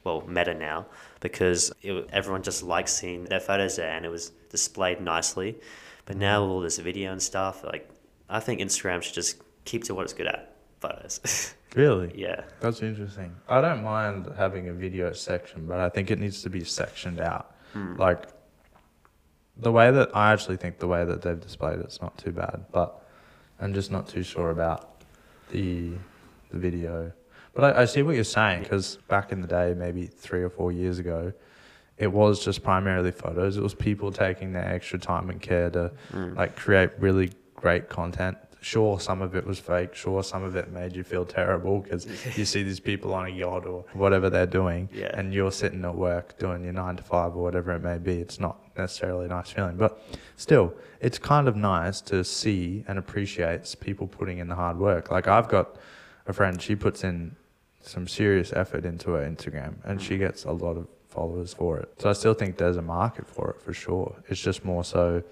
Well, 0.03 0.23
Meta 0.27 0.53
now, 0.53 0.85
because 1.19 1.71
it, 1.81 2.09
everyone 2.11 2.41
just 2.41 2.63
likes 2.63 2.93
seeing 2.93 3.25
their 3.25 3.39
photos 3.39 3.75
there, 3.75 3.91
and 3.91 4.05
it 4.05 4.09
was 4.09 4.31
displayed 4.49 5.01
nicely. 5.01 5.57
But 6.05 6.15
mm. 6.15 6.19
now 6.19 6.41
with 6.43 6.51
all 6.51 6.61
this 6.61 6.77
video 6.77 7.11
and 7.11 7.21
stuff, 7.21 7.63
like, 7.63 7.89
I 8.29 8.39
think 8.39 8.59
Instagram 8.61 9.01
should 9.01 9.13
just 9.13 9.41
keep 9.65 9.83
to 9.85 9.95
what 9.95 10.03
it's 10.03 10.13
good 10.13 10.27
at, 10.27 10.55
photos. 10.79 11.55
Really? 11.75 12.11
yeah. 12.15 12.45
That's 12.61 12.81
interesting. 12.81 13.35
I 13.47 13.61
don't 13.61 13.83
mind 13.83 14.27
having 14.35 14.69
a 14.69 14.73
video 14.73 15.13
section, 15.13 15.67
but 15.67 15.79
I 15.79 15.87
think 15.87 16.09
it 16.09 16.17
needs 16.17 16.41
to 16.41 16.49
be 16.49 16.63
sectioned 16.63 17.19
out. 17.19 17.55
Mm. 17.75 17.99
Like 17.99 18.29
the 19.59 19.71
way 19.71 19.91
that 19.91 20.15
I 20.15 20.31
actually 20.31 20.57
think 20.57 20.79
the 20.79 20.87
way 20.87 21.03
that 21.03 21.21
they've 21.21 21.39
displayed 21.39 21.79
it's 21.79 22.01
not 22.01 22.17
too 22.17 22.31
bad, 22.31 22.65
but 22.71 23.05
I'm 23.59 23.73
just 23.73 23.91
not 23.91 24.07
too 24.07 24.23
sure 24.23 24.51
about 24.51 25.03
the 25.51 25.91
the 26.51 26.57
video. 26.57 27.11
But 27.53 27.75
I, 27.75 27.81
I 27.81 27.85
see 27.85 28.01
what 28.01 28.15
you're 28.15 28.23
saying 28.23 28.63
because 28.63 28.97
back 29.07 29.31
in 29.31 29.41
the 29.41 29.47
day, 29.47 29.73
maybe 29.75 30.05
three 30.07 30.43
or 30.43 30.49
four 30.49 30.71
years 30.71 30.99
ago, 30.99 31.33
it 31.97 32.11
was 32.11 32.43
just 32.43 32.63
primarily 32.63 33.11
photos. 33.11 33.57
It 33.57 33.63
was 33.63 33.73
people 33.73 34.11
taking 34.11 34.53
their 34.53 34.65
extra 34.65 34.97
time 34.97 35.29
and 35.29 35.41
care 35.41 35.69
to 35.71 35.91
mm. 36.11 36.35
like 36.35 36.55
create 36.55 36.91
really 36.99 37.31
great 37.55 37.89
content. 37.89 38.37
Sure, 38.61 38.99
some 38.99 39.21
of 39.21 39.35
it 39.35 39.45
was 39.45 39.57
fake. 39.57 39.95
Sure, 39.95 40.21
some 40.21 40.43
of 40.43 40.55
it 40.55 40.71
made 40.71 40.95
you 40.95 41.03
feel 41.03 41.25
terrible 41.25 41.79
because 41.79 42.05
you 42.37 42.45
see 42.45 42.63
these 42.63 42.79
people 42.79 43.13
on 43.13 43.25
a 43.25 43.29
yacht 43.29 43.65
or 43.65 43.85
whatever 43.93 44.29
they're 44.29 44.45
doing, 44.45 44.89
Yeah. 44.91 45.11
and 45.13 45.33
you're 45.33 45.51
sitting 45.51 45.83
at 45.85 45.95
work 45.95 46.37
doing 46.37 46.63
your 46.63 46.73
nine 46.73 46.97
to 46.97 47.03
five 47.03 47.35
or 47.35 47.43
whatever 47.43 47.71
it 47.71 47.81
may 47.81 47.97
be. 47.97 48.19
It's 48.19 48.39
not 48.39 48.57
necessarily 48.77 49.25
a 49.25 49.29
nice 49.29 49.49
feeling, 49.49 49.77
but 49.77 50.01
still, 50.35 50.73
it's 50.99 51.17
kind 51.17 51.47
of 51.47 51.55
nice 51.55 52.01
to 52.01 52.23
see 52.23 52.83
and 52.87 52.99
appreciate 52.99 53.75
people 53.79 54.07
putting 54.07 54.39
in 54.39 54.49
the 54.49 54.55
hard 54.55 54.77
work. 54.77 55.09
Like 55.09 55.27
I've 55.27 55.47
got 55.47 55.77
a 56.27 56.33
friend, 56.33 56.61
she 56.61 56.75
puts 56.75 57.03
in 57.03 57.35
some 57.81 58.07
serious 58.07 58.51
effort 58.53 58.85
into 58.85 59.11
her 59.11 59.25
Instagram, 59.25 59.75
and 59.83 60.01
she 60.01 60.15
mm. 60.15 60.19
gets 60.19 60.43
a 60.43 60.51
lot 60.51 60.75
of 60.77 60.87
followers 61.07 61.53
for 61.53 61.79
it. 61.79 61.89
So 61.97 62.09
I 62.09 62.13
still 62.13 62.33
think 62.33 62.57
there's 62.57 62.77
a 62.77 62.81
market 62.81 63.27
for 63.27 63.51
it 63.51 63.61
for 63.61 63.73
sure. 63.73 64.15
It's 64.27 64.41
just 64.41 64.63
more 64.63 64.83
so 64.83 65.23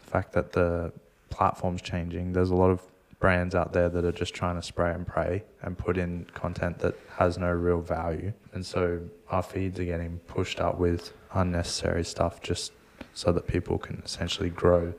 the 0.00 0.10
fact 0.10 0.32
that 0.32 0.52
the 0.52 0.92
platform's 1.30 1.82
changing. 1.82 2.32
There's 2.32 2.50
a 2.50 2.54
lot 2.54 2.70
of 2.70 2.82
brands 3.18 3.54
out 3.54 3.72
there 3.72 3.88
that 3.88 4.04
are 4.04 4.12
just 4.12 4.34
trying 4.34 4.56
to 4.56 4.62
spray 4.62 4.92
and 4.92 5.06
pray 5.06 5.42
and 5.62 5.76
put 5.76 5.96
in 5.96 6.26
content 6.34 6.78
that 6.80 6.94
has 7.16 7.38
no 7.38 7.50
real 7.50 7.80
value. 7.80 8.32
And 8.52 8.64
so 8.64 9.00
our 9.30 9.42
feeds 9.42 9.80
are 9.80 9.84
getting 9.84 10.18
pushed 10.26 10.60
up 10.60 10.78
with 10.78 11.12
unnecessary 11.32 12.04
stuff 12.04 12.42
just 12.42 12.72
so 13.14 13.32
that 13.32 13.46
people 13.46 13.78
can 13.78 14.02
essentially 14.04 14.50
grow 14.50 14.92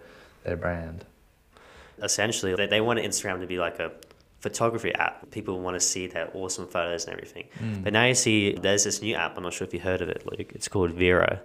their 0.44 0.58
brand. 0.58 1.06
essentially 2.02 2.56
they, 2.56 2.68
they 2.68 2.82
want 2.82 3.00
Instagram 3.00 3.40
to 3.42 3.48
be 3.48 3.58
like 3.60 3.80
a 3.80 3.92
photography 4.40 4.94
app. 4.96 5.30
People 5.32 5.60
want 5.60 5.76
to 5.76 5.80
see 5.80 6.08
their 6.08 6.30
awesome 6.34 6.68
photos 6.68 7.06
and 7.06 7.14
everything. 7.14 7.46
Mm. 7.60 7.84
But 7.84 7.94
now 7.94 8.06
you 8.06 8.16
see 8.16 8.54
there's 8.54 8.84
this 8.84 9.02
new 9.02 9.16
app. 9.16 9.36
I'm 9.38 9.44
not 9.44 9.54
sure 9.54 9.66
if 9.68 9.74
you 9.74 9.80
heard 9.80 10.02
of 10.02 10.10
it, 10.10 10.26
Luke. 10.26 10.52
It's 10.54 10.68
called 10.68 10.92
Vero. 10.92 11.40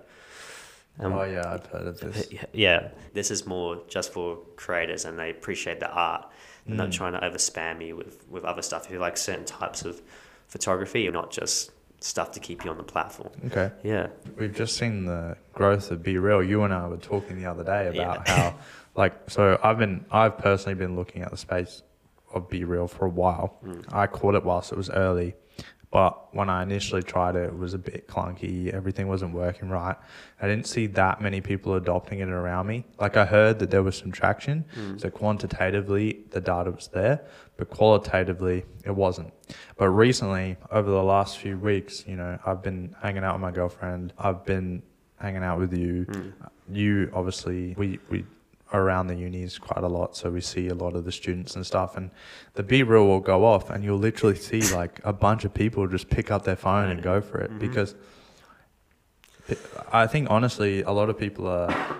Um, 0.99 1.12
oh 1.14 1.25
yeah, 1.25 1.42
I've 1.52 1.66
heard 1.66 1.87
of 1.87 2.00
this. 2.00 2.28
Yeah, 2.52 2.88
this 3.14 3.30
is 3.30 3.46
more 3.46 3.80
just 3.88 4.12
for 4.12 4.37
creators, 4.56 5.04
and 5.04 5.18
they 5.18 5.30
appreciate 5.30 5.80
the 5.80 5.90
art. 5.90 6.28
They're 6.66 6.76
not 6.76 6.88
Mm. 6.90 6.92
trying 6.92 7.12
to 7.14 7.25
over 7.25 7.38
spam 7.38 7.84
you 7.84 7.96
with, 7.96 8.28
with 8.28 8.44
other 8.44 8.62
stuff. 8.62 8.87
If 8.87 8.92
you 8.92 8.99
like 8.99 9.16
certain 9.16 9.44
types 9.44 9.84
of 9.84 10.00
photography, 10.49 11.00
you're 11.02 11.12
not 11.12 11.30
just 11.32 11.72
stuff 12.00 12.32
to 12.32 12.40
keep 12.40 12.64
you 12.64 12.70
on 12.70 12.76
the 12.76 12.82
platform. 12.84 13.30
Okay. 13.46 13.70
Yeah, 13.82 14.08
We've 14.37 14.54
just 14.54 14.76
seen 14.76 15.04
the 15.06 15.37
growth 15.54 15.90
of 15.90 16.02
BeReal. 16.02 16.46
You 16.46 16.62
and 16.64 16.72
I 16.75 16.87
were 16.88 16.96
talking 16.99 17.37
the 17.40 17.46
other 17.50 17.64
day 17.64 17.90
Yeah. 17.94 18.02
about 18.02 18.28
how, 18.28 18.54
like, 18.96 19.14
so 19.30 19.58
I've 19.62 19.78
been, 19.78 20.04
I've 20.11 20.37
personally 20.38 20.75
been 20.75 20.94
looking 20.96 21.22
at 21.22 21.30
the 21.30 21.37
space 21.37 21.82
of 22.34 22.49
BeReal 22.49 22.88
for 22.90 23.06
a 23.06 23.08
while. 23.08 23.58
Mm. 23.64 23.84
I 23.92 24.06
caught 24.06 24.34
it 24.34 24.44
whilst 24.44 24.72
it 24.72 24.76
was 24.78 24.90
early, 24.90 25.34
but 25.92 26.34
when 26.34 26.49
I 26.49 26.62
initially 26.62 27.02
tried 27.02 27.37
it, 27.37 27.44
it 27.44 27.58
was 27.58 27.75
a 27.75 27.78
bit 27.78 28.08
clunky. 28.08 28.72
Everything 28.72 29.08
wasn't 29.08 29.34
working 29.34 29.68
right. 29.68 29.94
I 30.40 30.49
didn't 30.49 30.66
see 30.66 30.87
that 30.87 31.20
many 31.20 31.42
people 31.42 31.75
adopting 31.75 32.20
it 32.20 32.30
around 32.30 32.66
me. 32.66 32.87
Like, 32.99 33.18
I 33.18 33.26
heard 33.26 33.58
that 33.58 33.70
there 33.70 33.82
was 33.82 33.99
some 33.99 34.11
traction. 34.11 34.64
Hmm. 34.75 34.96
So, 34.96 35.11
quantitatively, 35.11 36.25
the 36.30 36.40
data 36.40 36.70
was 36.70 36.88
there, 36.88 37.20
but 37.58 37.68
qualitatively, 37.68 38.64
it 38.87 38.92
wasn't. 38.92 39.34
But 39.76 39.90
recently, 39.90 40.56
over 40.70 40.90
the 40.90 41.02
last 41.02 41.37
few 41.37 41.58
weeks, 41.58 42.04
you 42.08 42.16
know, 42.16 42.38
I've 42.46 42.62
been 42.62 42.96
hanging 43.02 43.22
out 43.22 43.34
with 43.34 43.42
my 43.42 43.50
girlfriend. 43.50 44.14
I've 44.18 44.46
been 44.46 44.82
hanging 45.20 45.44
out 45.44 45.58
with 45.58 45.76
you. 45.76 46.04
Hmm. 46.04 46.30
You 46.75 47.11
obviously, 47.12 47.75
we 47.76 47.99
we 48.08 48.25
around 48.73 49.07
the 49.07 49.14
unis 49.14 49.59
quite 49.59 49.85
a 49.85 49.88
lot, 49.88 50.17
so 50.17 50.31
we 50.31 50.41
see 50.41 50.69
a 50.69 50.75
lot 50.75 50.95
of 50.95 51.05
the 51.05 51.12
students 51.12 51.57
and 51.57 51.67
stuff. 51.67 51.97
And 51.97 52.11
the 52.55 52.62
BeReal 52.62 53.07
will 53.07 53.21
go 53.21 53.45
off, 53.45 53.71
and 53.71 53.85
you'll 53.85 53.99
literally 53.99 54.37
see 54.37 54.61
like 54.75 55.00
a 55.05 55.12
bunch 55.12 55.45
of 55.45 55.55
people 55.55 55.87
just 55.87 56.09
pick 56.09 56.31
up 56.31 56.45
their 56.45 56.57
phone 56.57 56.91
and 56.91 57.02
go 57.02 57.21
for 57.21 57.41
it 57.41 57.50
mm-hmm. 57.50 57.59
because 57.59 57.95
I 59.93 60.07
think 60.07 60.31
honestly, 60.31 60.83
a 60.83 60.91
lot 60.91 61.11
of 61.11 61.19
people 61.19 61.47
are 61.47 61.97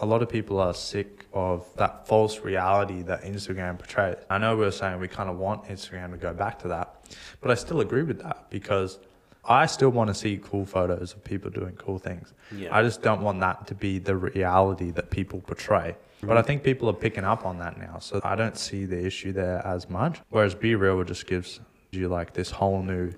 a 0.00 0.06
lot 0.06 0.22
of 0.22 0.28
people 0.28 0.60
are 0.60 0.72
sick 0.72 1.26
of 1.32 1.66
that 1.76 2.06
false 2.06 2.40
reality 2.40 3.02
that 3.02 3.22
Instagram 3.22 3.78
portrays. 3.78 4.16
I 4.30 4.38
know 4.38 4.56
we 4.56 4.64
are 4.64 4.70
saying 4.70 5.00
we 5.00 5.08
kind 5.08 5.28
of 5.28 5.36
want 5.36 5.64
Instagram 5.64 6.12
to 6.12 6.16
go 6.16 6.32
back 6.32 6.58
to 6.60 6.68
that, 6.68 7.08
but 7.40 7.50
I 7.50 7.54
still 7.54 7.80
agree 7.80 8.04
with 8.04 8.22
that 8.22 8.48
because 8.48 8.98
I 9.44 9.66
still 9.66 9.90
want 9.90 10.08
to 10.08 10.14
see 10.14 10.40
cool 10.42 10.66
photos 10.66 11.14
of 11.14 11.24
people 11.24 11.50
doing 11.50 11.74
cool 11.76 11.98
things. 11.98 12.32
Yeah. 12.54 12.76
I 12.76 12.82
just 12.82 13.02
don't 13.02 13.22
want 13.22 13.40
that 13.40 13.66
to 13.68 13.74
be 13.74 13.98
the 13.98 14.16
reality 14.16 14.90
that 14.92 15.10
people 15.10 15.40
portray. 15.40 15.96
But 16.22 16.36
I 16.36 16.42
think 16.42 16.64
people 16.64 16.88
are 16.90 16.94
picking 16.94 17.24
up 17.24 17.46
on 17.46 17.58
that 17.58 17.78
now, 17.78 17.98
so 18.00 18.20
I 18.24 18.34
don't 18.34 18.56
see 18.56 18.84
the 18.84 19.06
issue 19.06 19.32
there 19.32 19.64
as 19.64 19.88
much. 19.88 20.20
Whereas 20.30 20.54
BeReal 20.54 21.06
just 21.06 21.26
gives 21.26 21.60
you 21.92 22.08
like 22.08 22.32
this 22.32 22.50
whole 22.50 22.82
new 22.82 23.12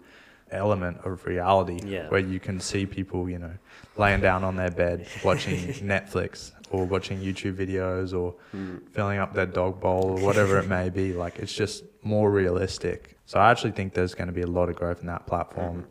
element 0.51 0.99
of 1.05 1.25
reality 1.25 1.81
Yeah. 1.85 2.09
where 2.09 2.21
you 2.21 2.41
can 2.41 2.61
see 2.61 2.87
people, 2.87 3.29
you 3.29 3.39
know, 3.39 3.53
laying 3.97 4.21
down 4.21 4.45
on 4.45 4.57
their 4.57 4.71
bed 4.71 5.07
watching 5.25 5.59
Netflix 5.75 6.53
or 6.71 6.85
watching 6.85 7.21
YouTube 7.21 7.55
videos 7.55 8.19
or 8.19 8.35
hmm. 8.53 8.79
filling 8.93 9.19
up 9.19 9.33
their 9.33 9.47
dog 9.47 9.81
bowl 9.81 10.19
or 10.19 10.25
whatever 10.25 10.59
it 10.59 10.69
may 10.69 10.91
be. 10.91 11.13
Like 11.13 11.39
it's 11.39 11.55
just 11.55 11.85
more 12.03 12.31
realistic. 12.31 13.17
So 13.27 13.39
I 13.39 13.51
actually 13.51 13.73
think 13.73 13.95
there's 13.95 14.15
going 14.15 14.27
to 14.27 14.33
be 14.33 14.43
a 14.43 14.47
lot 14.47 14.69
of 14.69 14.77
growth 14.77 15.01
in 15.01 15.07
that 15.07 15.27
platform. 15.27 15.83
Hmm. 15.83 15.91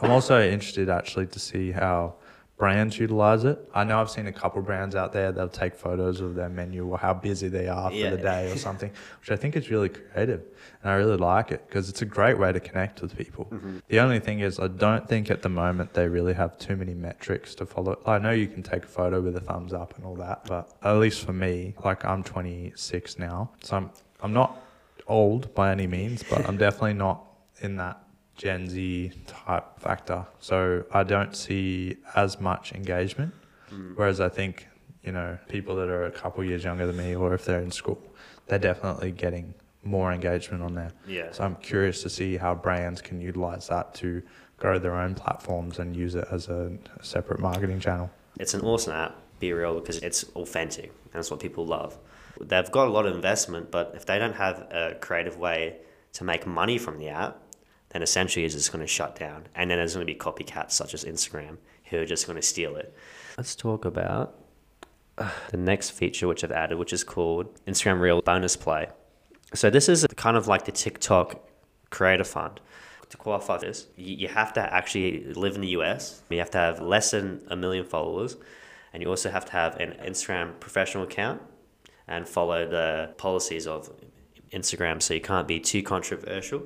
I'm 0.00 0.10
also 0.10 0.40
interested 0.40 0.88
actually 0.88 1.26
to 1.28 1.38
see 1.38 1.72
how 1.72 2.14
brands 2.56 2.98
utilize 2.98 3.44
it. 3.44 3.56
I 3.72 3.84
know 3.84 4.00
I've 4.00 4.10
seen 4.10 4.26
a 4.26 4.32
couple 4.32 4.60
brands 4.62 4.96
out 4.96 5.12
there 5.12 5.30
that'll 5.30 5.48
take 5.48 5.76
photos 5.76 6.20
of 6.20 6.34
their 6.34 6.48
menu 6.48 6.86
or 6.88 6.98
how 6.98 7.14
busy 7.14 7.46
they 7.48 7.68
are 7.68 7.88
for 7.88 7.96
Yeah. 7.96 8.10
the 8.10 8.16
day 8.16 8.50
or 8.50 8.56
something, 8.68 8.90
which 9.20 9.30
I 9.30 9.36
think 9.36 9.54
is 9.54 9.70
really 9.70 9.88
creative. 9.88 10.42
And 10.82 10.90
I 10.90 10.96
really 10.96 11.16
like 11.16 11.52
it 11.52 11.64
because 11.68 11.88
it's 11.88 12.02
a 12.02 12.04
great 12.04 12.36
way 12.36 12.50
to 12.52 12.58
connect 12.58 13.00
with 13.00 13.16
people. 13.16 13.44
Mm-hmm. 13.52 13.78
The 13.86 14.00
only 14.00 14.18
thing 14.18 14.40
is, 14.40 14.58
I 14.58 14.66
don't 14.68 15.08
think 15.08 15.30
at 15.30 15.42
the 15.42 15.48
moment 15.48 15.94
they 15.94 16.08
really 16.08 16.34
have 16.34 16.58
too 16.58 16.76
many 16.76 16.94
metrics 16.94 17.54
to 17.56 17.66
follow. 17.66 18.00
I 18.06 18.18
know 18.18 18.32
you 18.32 18.48
can 18.48 18.64
take 18.64 18.82
a 18.84 18.88
photo 18.88 19.20
with 19.20 19.36
a 19.36 19.40
thumbs 19.40 19.72
up 19.72 19.96
and 19.96 20.04
all 20.04 20.16
that, 20.16 20.44
but 20.46 20.68
at 20.82 20.94
least 20.94 21.24
for 21.24 21.32
me, 21.32 21.74
like 21.84 22.04
I'm 22.04 22.24
26 22.24 23.20
now, 23.20 23.50
so 23.62 23.76
I'm, 23.76 23.90
I'm 24.20 24.32
not 24.32 24.60
old 25.06 25.54
by 25.54 25.70
any 25.70 25.86
means, 25.86 26.24
but 26.28 26.48
I'm 26.48 26.56
definitely 26.56 26.94
not 26.94 27.24
in 27.60 27.76
that 27.76 28.02
Gen 28.38 28.68
Z 28.68 29.12
type 29.26 29.78
factor. 29.78 30.24
So 30.38 30.84
I 30.92 31.02
don't 31.02 31.36
see 31.36 31.96
as 32.14 32.40
much 32.40 32.72
engagement. 32.72 33.34
Mm. 33.70 33.96
Whereas 33.96 34.20
I 34.20 34.30
think, 34.30 34.66
you 35.02 35.12
know, 35.12 35.36
people 35.48 35.76
that 35.76 35.88
are 35.88 36.06
a 36.06 36.10
couple 36.10 36.42
years 36.44 36.64
younger 36.64 36.86
than 36.86 36.96
me 36.96 37.14
or 37.14 37.34
if 37.34 37.44
they're 37.44 37.60
in 37.60 37.70
school, 37.70 38.00
they're 38.46 38.58
definitely 38.58 39.10
getting 39.12 39.52
more 39.82 40.12
engagement 40.12 40.62
on 40.62 40.74
there. 40.74 40.92
Yeah. 41.06 41.32
So 41.32 41.44
I'm 41.44 41.56
curious 41.56 42.02
to 42.04 42.08
see 42.08 42.36
how 42.36 42.54
brands 42.54 43.02
can 43.02 43.20
utilize 43.20 43.68
that 43.68 43.94
to 43.96 44.22
grow 44.56 44.78
their 44.78 44.94
own 44.94 45.14
platforms 45.14 45.78
and 45.78 45.94
use 45.94 46.14
it 46.14 46.26
as 46.30 46.48
a, 46.48 46.72
a 46.98 47.04
separate 47.04 47.40
marketing 47.40 47.80
channel. 47.80 48.10
It's 48.38 48.54
an 48.54 48.60
awesome 48.62 48.92
app, 48.92 49.16
BeReal, 49.40 49.80
because 49.80 49.98
it's 49.98 50.24
authentic. 50.36 50.86
And 50.86 51.12
that's 51.12 51.30
what 51.30 51.40
people 51.40 51.66
love. 51.66 51.98
They've 52.40 52.70
got 52.70 52.86
a 52.86 52.90
lot 52.90 53.04
of 53.06 53.14
investment, 53.14 53.70
but 53.70 53.92
if 53.96 54.06
they 54.06 54.18
don't 54.18 54.34
have 54.34 54.58
a 54.70 54.96
creative 55.00 55.38
way 55.38 55.78
to 56.14 56.24
make 56.24 56.46
money 56.46 56.78
from 56.78 56.98
the 56.98 57.08
app, 57.08 57.42
then 57.90 58.02
essentially 58.02 58.44
it's 58.44 58.54
just 58.54 58.72
going 58.72 58.80
to 58.80 58.86
shut 58.86 59.18
down. 59.18 59.46
And 59.54 59.70
then 59.70 59.78
there's 59.78 59.94
going 59.94 60.06
to 60.06 60.12
be 60.12 60.18
copycats 60.18 60.72
such 60.72 60.94
as 60.94 61.04
Instagram 61.04 61.58
who 61.84 61.98
are 61.98 62.06
just 62.06 62.26
going 62.26 62.36
to 62.36 62.42
steal 62.42 62.76
it. 62.76 62.94
Let's 63.36 63.54
talk 63.54 63.84
about 63.84 64.34
uh, 65.16 65.30
the 65.50 65.56
next 65.56 65.90
feature 65.90 66.28
which 66.28 66.44
I've 66.44 66.52
added, 66.52 66.78
which 66.78 66.92
is 66.92 67.04
called 67.04 67.64
Instagram 67.64 68.00
Reel 68.00 68.20
Bonus 68.22 68.56
Play. 68.56 68.88
So 69.54 69.70
this 69.70 69.88
is 69.88 70.06
kind 70.16 70.36
of 70.36 70.46
like 70.46 70.64
the 70.64 70.72
TikTok 70.72 71.40
Creator 71.90 72.24
Fund. 72.24 72.60
To 73.10 73.16
qualify 73.16 73.56
for 73.56 73.64
this, 73.64 73.86
you 73.96 74.16
you 74.16 74.28
have 74.28 74.52
to 74.52 74.60
actually 74.60 75.32
live 75.32 75.54
in 75.54 75.62
the 75.62 75.68
US. 75.68 76.20
You 76.28 76.38
have 76.40 76.50
to 76.50 76.58
have 76.58 76.80
less 76.80 77.12
than 77.12 77.42
a 77.48 77.56
million 77.56 77.86
followers, 77.86 78.36
and 78.92 79.02
you 79.02 79.08
also 79.08 79.30
have 79.30 79.46
to 79.46 79.52
have 79.52 79.76
an 79.76 79.96
Instagram 80.04 80.60
professional 80.60 81.04
account 81.04 81.40
and 82.06 82.28
follow 82.28 82.68
the 82.68 83.14
policies 83.16 83.66
of 83.66 83.90
Instagram. 84.52 85.00
So 85.00 85.14
you 85.14 85.22
can't 85.22 85.48
be 85.48 85.58
too 85.58 85.82
controversial. 85.82 86.62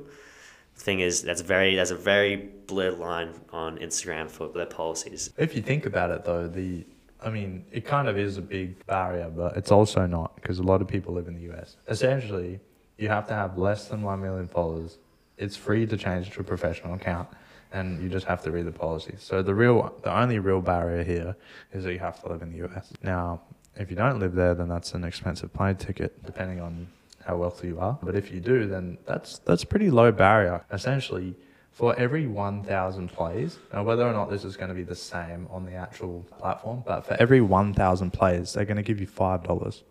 Thing 0.82 0.98
is, 0.98 1.22
that's 1.22 1.42
very 1.42 1.76
there's 1.76 1.92
a 1.92 1.96
very 1.96 2.34
blurred 2.66 2.98
line 2.98 3.34
on 3.52 3.78
Instagram 3.78 4.28
for 4.28 4.48
their 4.48 4.66
policies. 4.66 5.30
If 5.38 5.54
you 5.54 5.62
think 5.62 5.86
about 5.86 6.10
it, 6.10 6.24
though, 6.24 6.48
the 6.48 6.84
I 7.24 7.30
mean, 7.30 7.64
it 7.70 7.84
kind 7.84 8.08
of 8.08 8.18
is 8.18 8.36
a 8.36 8.42
big 8.42 8.84
barrier, 8.86 9.30
but 9.30 9.56
it's 9.56 9.70
also 9.70 10.06
not 10.06 10.34
because 10.34 10.58
a 10.58 10.64
lot 10.64 10.82
of 10.82 10.88
people 10.88 11.14
live 11.14 11.28
in 11.28 11.34
the 11.34 11.52
US. 11.52 11.76
Essentially, 11.86 12.58
you 12.98 13.08
have 13.08 13.28
to 13.28 13.34
have 13.34 13.58
less 13.58 13.86
than 13.86 14.02
1 14.02 14.20
million 14.20 14.48
followers. 14.48 14.98
It's 15.38 15.56
free 15.56 15.86
to 15.86 15.96
change 15.96 16.30
to 16.30 16.40
a 16.40 16.44
professional 16.44 16.94
account, 16.94 17.28
and 17.72 18.02
you 18.02 18.08
just 18.08 18.26
have 18.26 18.42
to 18.42 18.50
read 18.50 18.66
the 18.66 18.72
policies. 18.72 19.22
So 19.22 19.40
the 19.40 19.54
real, 19.54 19.94
the 20.02 20.12
only 20.12 20.40
real 20.40 20.60
barrier 20.60 21.04
here 21.04 21.36
is 21.72 21.84
that 21.84 21.92
you 21.92 22.00
have 22.00 22.20
to 22.22 22.28
live 22.28 22.42
in 22.42 22.50
the 22.50 22.66
US. 22.66 22.92
Now, 23.04 23.40
if 23.76 23.88
you 23.88 23.94
don't 23.94 24.18
live 24.18 24.34
there, 24.34 24.54
then 24.54 24.68
that's 24.68 24.94
an 24.94 25.04
expensive 25.04 25.52
plane 25.52 25.76
ticket, 25.76 26.24
depending 26.24 26.60
on 26.60 26.88
how 27.26 27.36
wealthy 27.36 27.68
you 27.68 27.78
are. 27.80 27.98
But 28.02 28.14
if 28.14 28.30
you 28.32 28.40
do, 28.40 28.66
then 28.66 28.98
that's 29.06 29.38
that's 29.40 29.64
pretty 29.64 29.90
low 29.90 30.12
barrier. 30.12 30.64
Essentially, 30.70 31.34
for 31.70 31.98
every 31.98 32.26
1,000 32.26 33.08
plays, 33.08 33.58
now 33.72 33.82
whether 33.82 34.04
or 34.06 34.12
not 34.12 34.28
this 34.30 34.44
is 34.44 34.56
going 34.56 34.68
to 34.68 34.74
be 34.74 34.82
the 34.82 34.94
same 34.94 35.46
on 35.50 35.64
the 35.64 35.72
actual 35.74 36.24
platform, 36.38 36.82
but 36.86 37.06
for 37.06 37.14
every 37.14 37.40
1,000 37.40 38.10
plays, 38.12 38.52
they're 38.52 38.66
going 38.66 38.76
to 38.76 38.82
give 38.82 39.00
you 39.00 39.06
$5, 39.06 39.82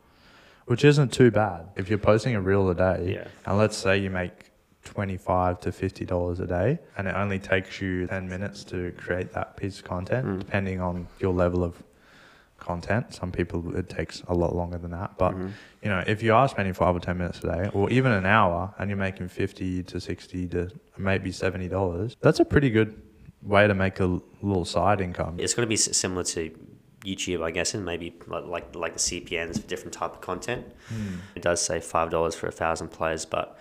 which 0.68 0.86
isn't 0.86 1.12
too 1.12 1.32
bad. 1.32 1.66
If 1.76 1.90
you're 1.90 1.98
posting 1.98 2.36
a 2.36 2.42
reel 2.42 2.70
a 2.70 2.76
day, 2.76 3.14
Yeah. 3.16 3.28
and 3.48 3.58
let's 3.58 3.76
say 3.76 3.98
you 3.98 4.12
make 4.12 4.52
25 4.84 5.60
to 5.62 5.72
$50 5.72 6.40
a 6.40 6.46
day, 6.46 6.80
and 6.98 7.08
it 7.08 7.16
only 7.16 7.40
takes 7.40 7.82
you 7.82 8.06
10 8.08 8.30
minutes 8.30 8.64
to 8.66 8.92
create 8.98 9.32
that 9.34 9.58
piece 9.58 9.80
of 9.80 9.86
content, 9.86 10.26
Mm. 10.28 10.40
depending 10.40 10.82
on 10.82 11.08
your 11.20 11.34
level 11.34 11.64
of 11.64 11.82
content. 12.62 13.14
Some 13.14 13.32
people 13.32 13.76
it 13.76 13.90
takes 13.90 14.22
a 14.30 14.34
lot 14.34 14.56
longer 14.56 14.78
than 14.78 14.92
that, 14.92 15.18
but 15.18 15.34
Mhm. 15.34 15.52
you 15.84 15.90
know, 15.90 16.02
if 16.08 16.24
you 16.24 16.34
are 16.34 16.48
spending 16.48 16.74
five 16.74 16.96
or 16.96 17.00
ten 17.00 17.18
minutes 17.18 17.40
a 17.44 17.48
day, 17.48 17.70
or 17.74 17.90
even 17.90 18.12
an 18.14 18.26
hour, 18.26 18.74
and 18.78 18.90
you're 18.90 18.98
making 18.98 19.28
fifty 19.28 19.84
to 19.84 20.00
sixty 20.00 20.48
to 20.48 20.70
maybe 20.98 21.32
seventy 21.32 21.68
dollars, 21.68 22.16
that's 22.22 22.40
a 22.40 22.46
pretty 22.46 22.70
good 22.70 22.92
way 23.42 23.68
to 23.68 23.74
make 23.74 24.00
a 24.00 24.06
little 24.42 24.66
side 24.66 25.02
income. 25.02 25.36
It's 25.40 25.54
going 25.56 25.66
to 25.66 25.70
be 25.70 25.76
similar 25.76 26.24
to 26.24 26.52
YouTube, 27.04 27.42
I 27.44 27.50
guess, 27.52 27.74
and 27.74 27.84
maybe 27.84 28.14
like 28.28 28.46
like, 28.46 28.76
like 28.76 28.94
the 28.94 29.00
CPMs 29.00 29.60
for 29.60 29.68
different 29.68 29.94
type 29.94 30.14
of 30.14 30.22
content. 30.22 30.64
It 31.36 31.42
does 31.42 31.60
say 31.62 31.80
five 31.80 32.10
dollars 32.12 32.36
for 32.36 32.48
a 32.48 32.52
thousand 32.52 32.90
players, 32.90 33.26
but 33.26 33.58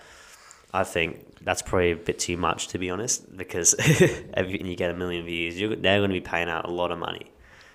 I 0.73 0.83
think 0.83 1.25
that's 1.43 1.61
probably 1.63 1.91
a 1.91 1.95
bit 1.95 2.17
too 2.19 2.37
much 2.37 2.67
to 2.69 2.77
be 2.77 2.89
honest, 2.91 3.35
because 3.35 3.73
if 3.79 4.47
you 4.51 4.59
you 4.69 4.75
get 4.75 4.91
a 4.91 4.93
million 4.93 5.25
views, 5.25 5.59
you're, 5.59 5.75
they're 5.75 5.97
going 5.99 6.11
to 6.11 6.13
be 6.13 6.21
paying 6.21 6.49
out 6.49 6.65
a 6.65 6.71
lot 6.71 6.91
of 6.91 6.99
money. 6.99 7.25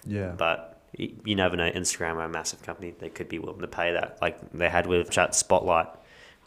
Yeah, 0.07 0.33
But 0.39 0.59
y- 0.61 0.76
you 0.97 1.35
never 1.35 1.57
know. 1.57 1.71
Instagram 1.71 2.15
are 2.15 2.25
a 2.25 2.29
massive 2.29 2.63
company; 2.63 2.95
they 2.99 3.11
could 3.11 3.29
be 3.29 3.39
willing 3.39 3.61
to 3.61 3.69
pay 3.69 3.93
that, 3.93 4.19
like 4.21 4.39
they 4.53 4.69
had 4.69 4.87
with 4.87 5.11
Chat 5.11 5.35
Spotlight 5.35 5.89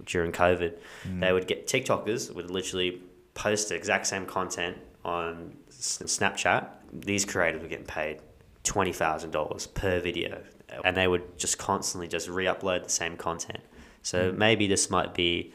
during 0.06 0.32
COVID. 0.32 0.78
Mm. 1.08 1.20
They 1.20 1.32
would 1.32 1.48
get 1.48 1.68
TikTokers 1.68 2.34
would 2.34 2.50
literally 2.50 3.02
post 3.34 3.70
the 3.70 3.76
exact 3.76 4.08
same 4.08 4.26
content 4.26 4.78
on 5.06 5.56
Snapchat. 5.72 6.68
These 6.92 7.26
creators 7.26 7.62
were 7.62 7.68
getting 7.68 7.86
paid 7.86 8.20
twenty 8.64 8.94
thousand 8.94 9.32
dollars 9.32 9.68
per 9.68 10.00
video, 10.00 10.42
and 10.84 10.96
they 10.98 11.08
would 11.08 11.38
just 11.38 11.58
constantly 11.58 12.08
just 12.08 12.28
re-upload 12.28 12.84
the 12.84 12.90
same 12.90 13.18
content. 13.18 13.62
So 14.02 14.32
mm. 14.32 14.38
maybe 14.38 14.68
this 14.68 14.90
might 14.90 15.14
be 15.14 15.54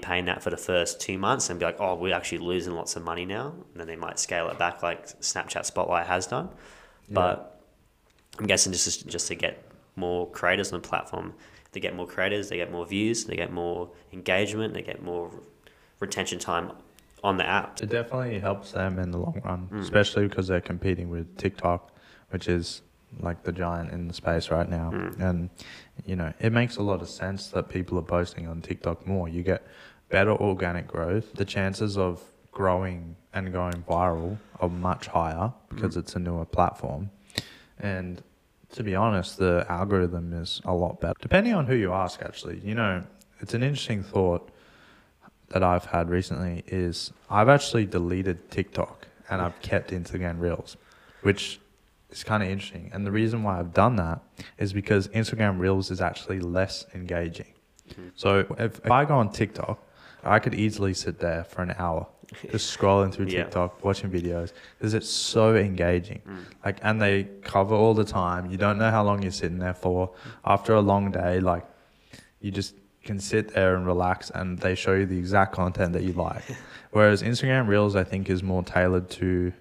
paying 0.00 0.24
that 0.24 0.42
for 0.42 0.50
the 0.50 0.56
first 0.56 1.00
two 1.00 1.16
months 1.16 1.48
and 1.48 1.58
be 1.58 1.64
like, 1.64 1.76
oh, 1.78 1.94
we're 1.94 2.14
actually 2.14 2.38
losing 2.38 2.74
lots 2.74 2.96
of 2.96 3.04
money 3.04 3.24
now. 3.24 3.54
And 3.72 3.80
then 3.80 3.86
they 3.86 3.96
might 3.96 4.18
scale 4.18 4.48
it 4.48 4.58
back 4.58 4.82
like 4.82 5.06
Snapchat 5.20 5.64
Spotlight 5.64 6.06
has 6.06 6.26
done. 6.26 6.48
But 7.08 7.51
I'm 8.38 8.46
guessing 8.46 8.72
just 8.72 9.06
just 9.06 9.28
to 9.28 9.34
get 9.34 9.62
more 9.96 10.28
creators 10.30 10.72
on 10.72 10.80
the 10.80 10.88
platform. 10.88 11.34
They 11.72 11.80
get 11.80 11.94
more 11.96 12.06
creators, 12.06 12.48
they 12.48 12.56
get 12.56 12.70
more 12.70 12.86
views, 12.86 13.24
they 13.24 13.36
get 13.36 13.52
more 13.52 13.90
engagement, 14.12 14.74
they 14.74 14.82
get 14.82 15.02
more 15.02 15.30
retention 16.00 16.38
time 16.38 16.72
on 17.24 17.36
the 17.36 17.46
app. 17.46 17.80
It 17.80 17.88
definitely 17.88 18.38
helps 18.40 18.72
them 18.72 18.98
in 18.98 19.10
the 19.10 19.18
long 19.18 19.40
run, 19.44 19.68
Mm. 19.72 19.80
especially 19.80 20.28
because 20.28 20.48
they're 20.48 20.60
competing 20.60 21.08
with 21.08 21.36
TikTok, 21.38 21.90
which 22.30 22.48
is 22.48 22.82
like 23.20 23.42
the 23.44 23.52
giant 23.52 23.90
in 23.92 24.08
the 24.08 24.14
space 24.14 24.50
right 24.50 24.68
now. 24.68 24.90
Mm. 24.92 25.20
And, 25.20 25.50
you 26.04 26.16
know, 26.16 26.32
it 26.40 26.50
makes 26.52 26.76
a 26.78 26.82
lot 26.82 27.00
of 27.00 27.08
sense 27.08 27.48
that 27.48 27.68
people 27.68 27.98
are 27.98 28.02
posting 28.18 28.48
on 28.48 28.60
TikTok 28.60 29.06
more. 29.06 29.28
You 29.28 29.42
get 29.42 29.66
better 30.08 30.32
organic 30.32 30.86
growth. 30.88 31.32
The 31.34 31.44
chances 31.44 31.96
of 31.96 32.22
growing 32.50 33.16
and 33.32 33.52
going 33.52 33.82
viral 33.88 34.38
are 34.60 34.68
much 34.68 35.06
higher 35.06 35.52
because 35.68 35.94
Mm. 35.94 36.00
it's 36.00 36.16
a 36.16 36.18
newer 36.18 36.44
platform. 36.44 37.10
And 37.82 38.22
to 38.70 38.82
be 38.82 38.94
honest, 38.94 39.38
the 39.38 39.66
algorithm 39.68 40.32
is 40.32 40.62
a 40.64 40.72
lot 40.72 41.00
better. 41.00 41.14
Depending 41.20 41.54
on 41.54 41.66
who 41.66 41.74
you 41.74 41.92
ask, 41.92 42.22
actually, 42.22 42.60
you 42.60 42.74
know, 42.74 43.02
it's 43.40 43.54
an 43.54 43.62
interesting 43.62 44.02
thought 44.02 44.48
that 45.48 45.62
I've 45.62 45.84
had 45.84 46.08
recently 46.08 46.64
is 46.66 47.12
I've 47.28 47.48
actually 47.48 47.84
deleted 47.84 48.50
TikTok 48.50 49.06
and 49.28 49.42
I've 49.42 49.60
kept 49.60 49.90
Instagram 49.90 50.40
Reels, 50.40 50.76
which 51.22 51.60
is 52.10 52.24
kind 52.24 52.42
of 52.42 52.48
interesting. 52.48 52.90
And 52.94 53.06
the 53.06 53.10
reason 53.12 53.42
why 53.42 53.58
I've 53.58 53.74
done 53.74 53.96
that 53.96 54.20
is 54.58 54.72
because 54.72 55.08
Instagram 55.08 55.58
Reels 55.58 55.90
is 55.90 56.00
actually 56.00 56.40
less 56.40 56.86
engaging. 56.94 57.52
Mhm. 57.90 58.12
So 58.14 58.38
if, 58.58 58.80
if 58.84 58.90
I 58.90 59.04
go 59.04 59.16
on 59.16 59.30
TikTok, 59.30 59.78
I 60.24 60.38
could 60.38 60.54
easily 60.54 60.94
sit 60.94 61.18
there 61.18 61.44
for 61.44 61.62
an 61.62 61.74
hour 61.78 62.06
just 62.50 62.76
scrolling 62.78 63.12
through 63.12 63.26
Yeah. 63.26 63.44
TikTok, 63.44 63.84
watching 63.84 64.10
videos 64.10 64.52
because 64.78 64.94
it's 64.94 65.08
so 65.08 65.54
engaging. 65.56 66.20
Mm. 66.28 66.38
Like, 66.64 66.78
and 66.82 67.00
they 67.00 67.24
cover 67.42 67.74
all 67.74 67.94
the 67.94 68.04
time. 68.04 68.50
You 68.50 68.56
don't 68.56 68.78
know 68.78 68.90
how 68.90 69.02
long 69.04 69.22
you're 69.22 69.32
sitting 69.32 69.58
there 69.58 69.74
for. 69.74 70.10
After 70.44 70.74
a 70.74 70.80
long 70.80 71.10
day, 71.10 71.40
like, 71.40 71.64
you 72.40 72.50
just 72.50 72.74
can 73.04 73.18
sit 73.18 73.52
there 73.54 73.74
and 73.74 73.84
relax, 73.86 74.30
and 74.30 74.58
they 74.58 74.74
show 74.74 74.94
you 74.94 75.06
the 75.06 75.18
exact 75.18 75.52
content 75.54 75.92
that 75.92 76.02
you 76.04 76.12
like. 76.12 76.42
Whereas 76.92 77.22
Instagram 77.22 77.66
Reels, 77.68 77.96
I 77.96 78.04
think, 78.04 78.30
is 78.30 78.42
more 78.42 78.62
tailored 78.62 79.10
to 79.10 79.52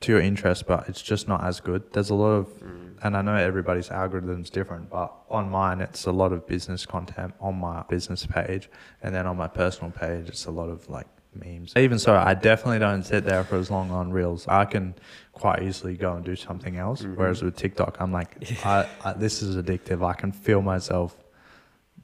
to 0.00 0.10
your 0.10 0.20
interest, 0.20 0.66
but 0.66 0.88
it's 0.88 1.00
just 1.00 1.28
not 1.28 1.44
as 1.44 1.60
good. 1.60 1.80
There's 1.92 2.10
a 2.10 2.14
lot 2.16 2.32
of, 2.32 2.46
Mm. 2.60 2.94
and 3.04 3.16
I 3.16 3.22
know 3.22 3.36
everybody's 3.36 3.88
algorithm's 3.88 4.50
different, 4.50 4.90
but 4.90 5.12
on 5.30 5.48
mine, 5.48 5.80
it's 5.80 6.06
a 6.06 6.10
lot 6.10 6.32
of 6.32 6.44
business 6.44 6.84
content 6.84 7.34
on 7.40 7.54
my 7.60 7.84
business 7.88 8.26
page, 8.26 8.68
and 9.00 9.14
then 9.14 9.26
on 9.28 9.36
my 9.36 9.46
personal 9.46 9.92
page, 9.92 10.26
it's 10.28 10.46
a 10.46 10.50
lot 10.50 10.68
of 10.70 10.90
like 10.90 11.06
memes. 11.34 11.72
Even 11.76 11.98
so, 11.98 12.14
I 12.14 12.34
definitely 12.34 12.78
don't 12.78 13.02
sit 13.02 13.24
there 13.24 13.44
for 13.44 13.56
as 13.56 13.70
long 13.70 13.90
on 13.90 14.12
Reels. 14.12 14.46
I 14.48 14.64
can 14.64 14.94
quite 15.32 15.62
easily 15.62 15.96
go 15.96 16.14
and 16.14 16.24
do 16.24 16.36
something 16.36 16.76
else. 16.76 17.02
Mhm. 17.02 17.16
Whereas 17.16 17.42
with 17.42 17.56
TikTok, 17.56 17.96
I'm 18.00 18.12
like, 18.12 18.36
I, 18.64 18.88
I, 19.04 19.12
this 19.14 19.42
is 19.42 19.56
addictive. 19.56 20.04
I 20.04 20.12
can 20.14 20.32
feel 20.32 20.62
myself 20.62 21.16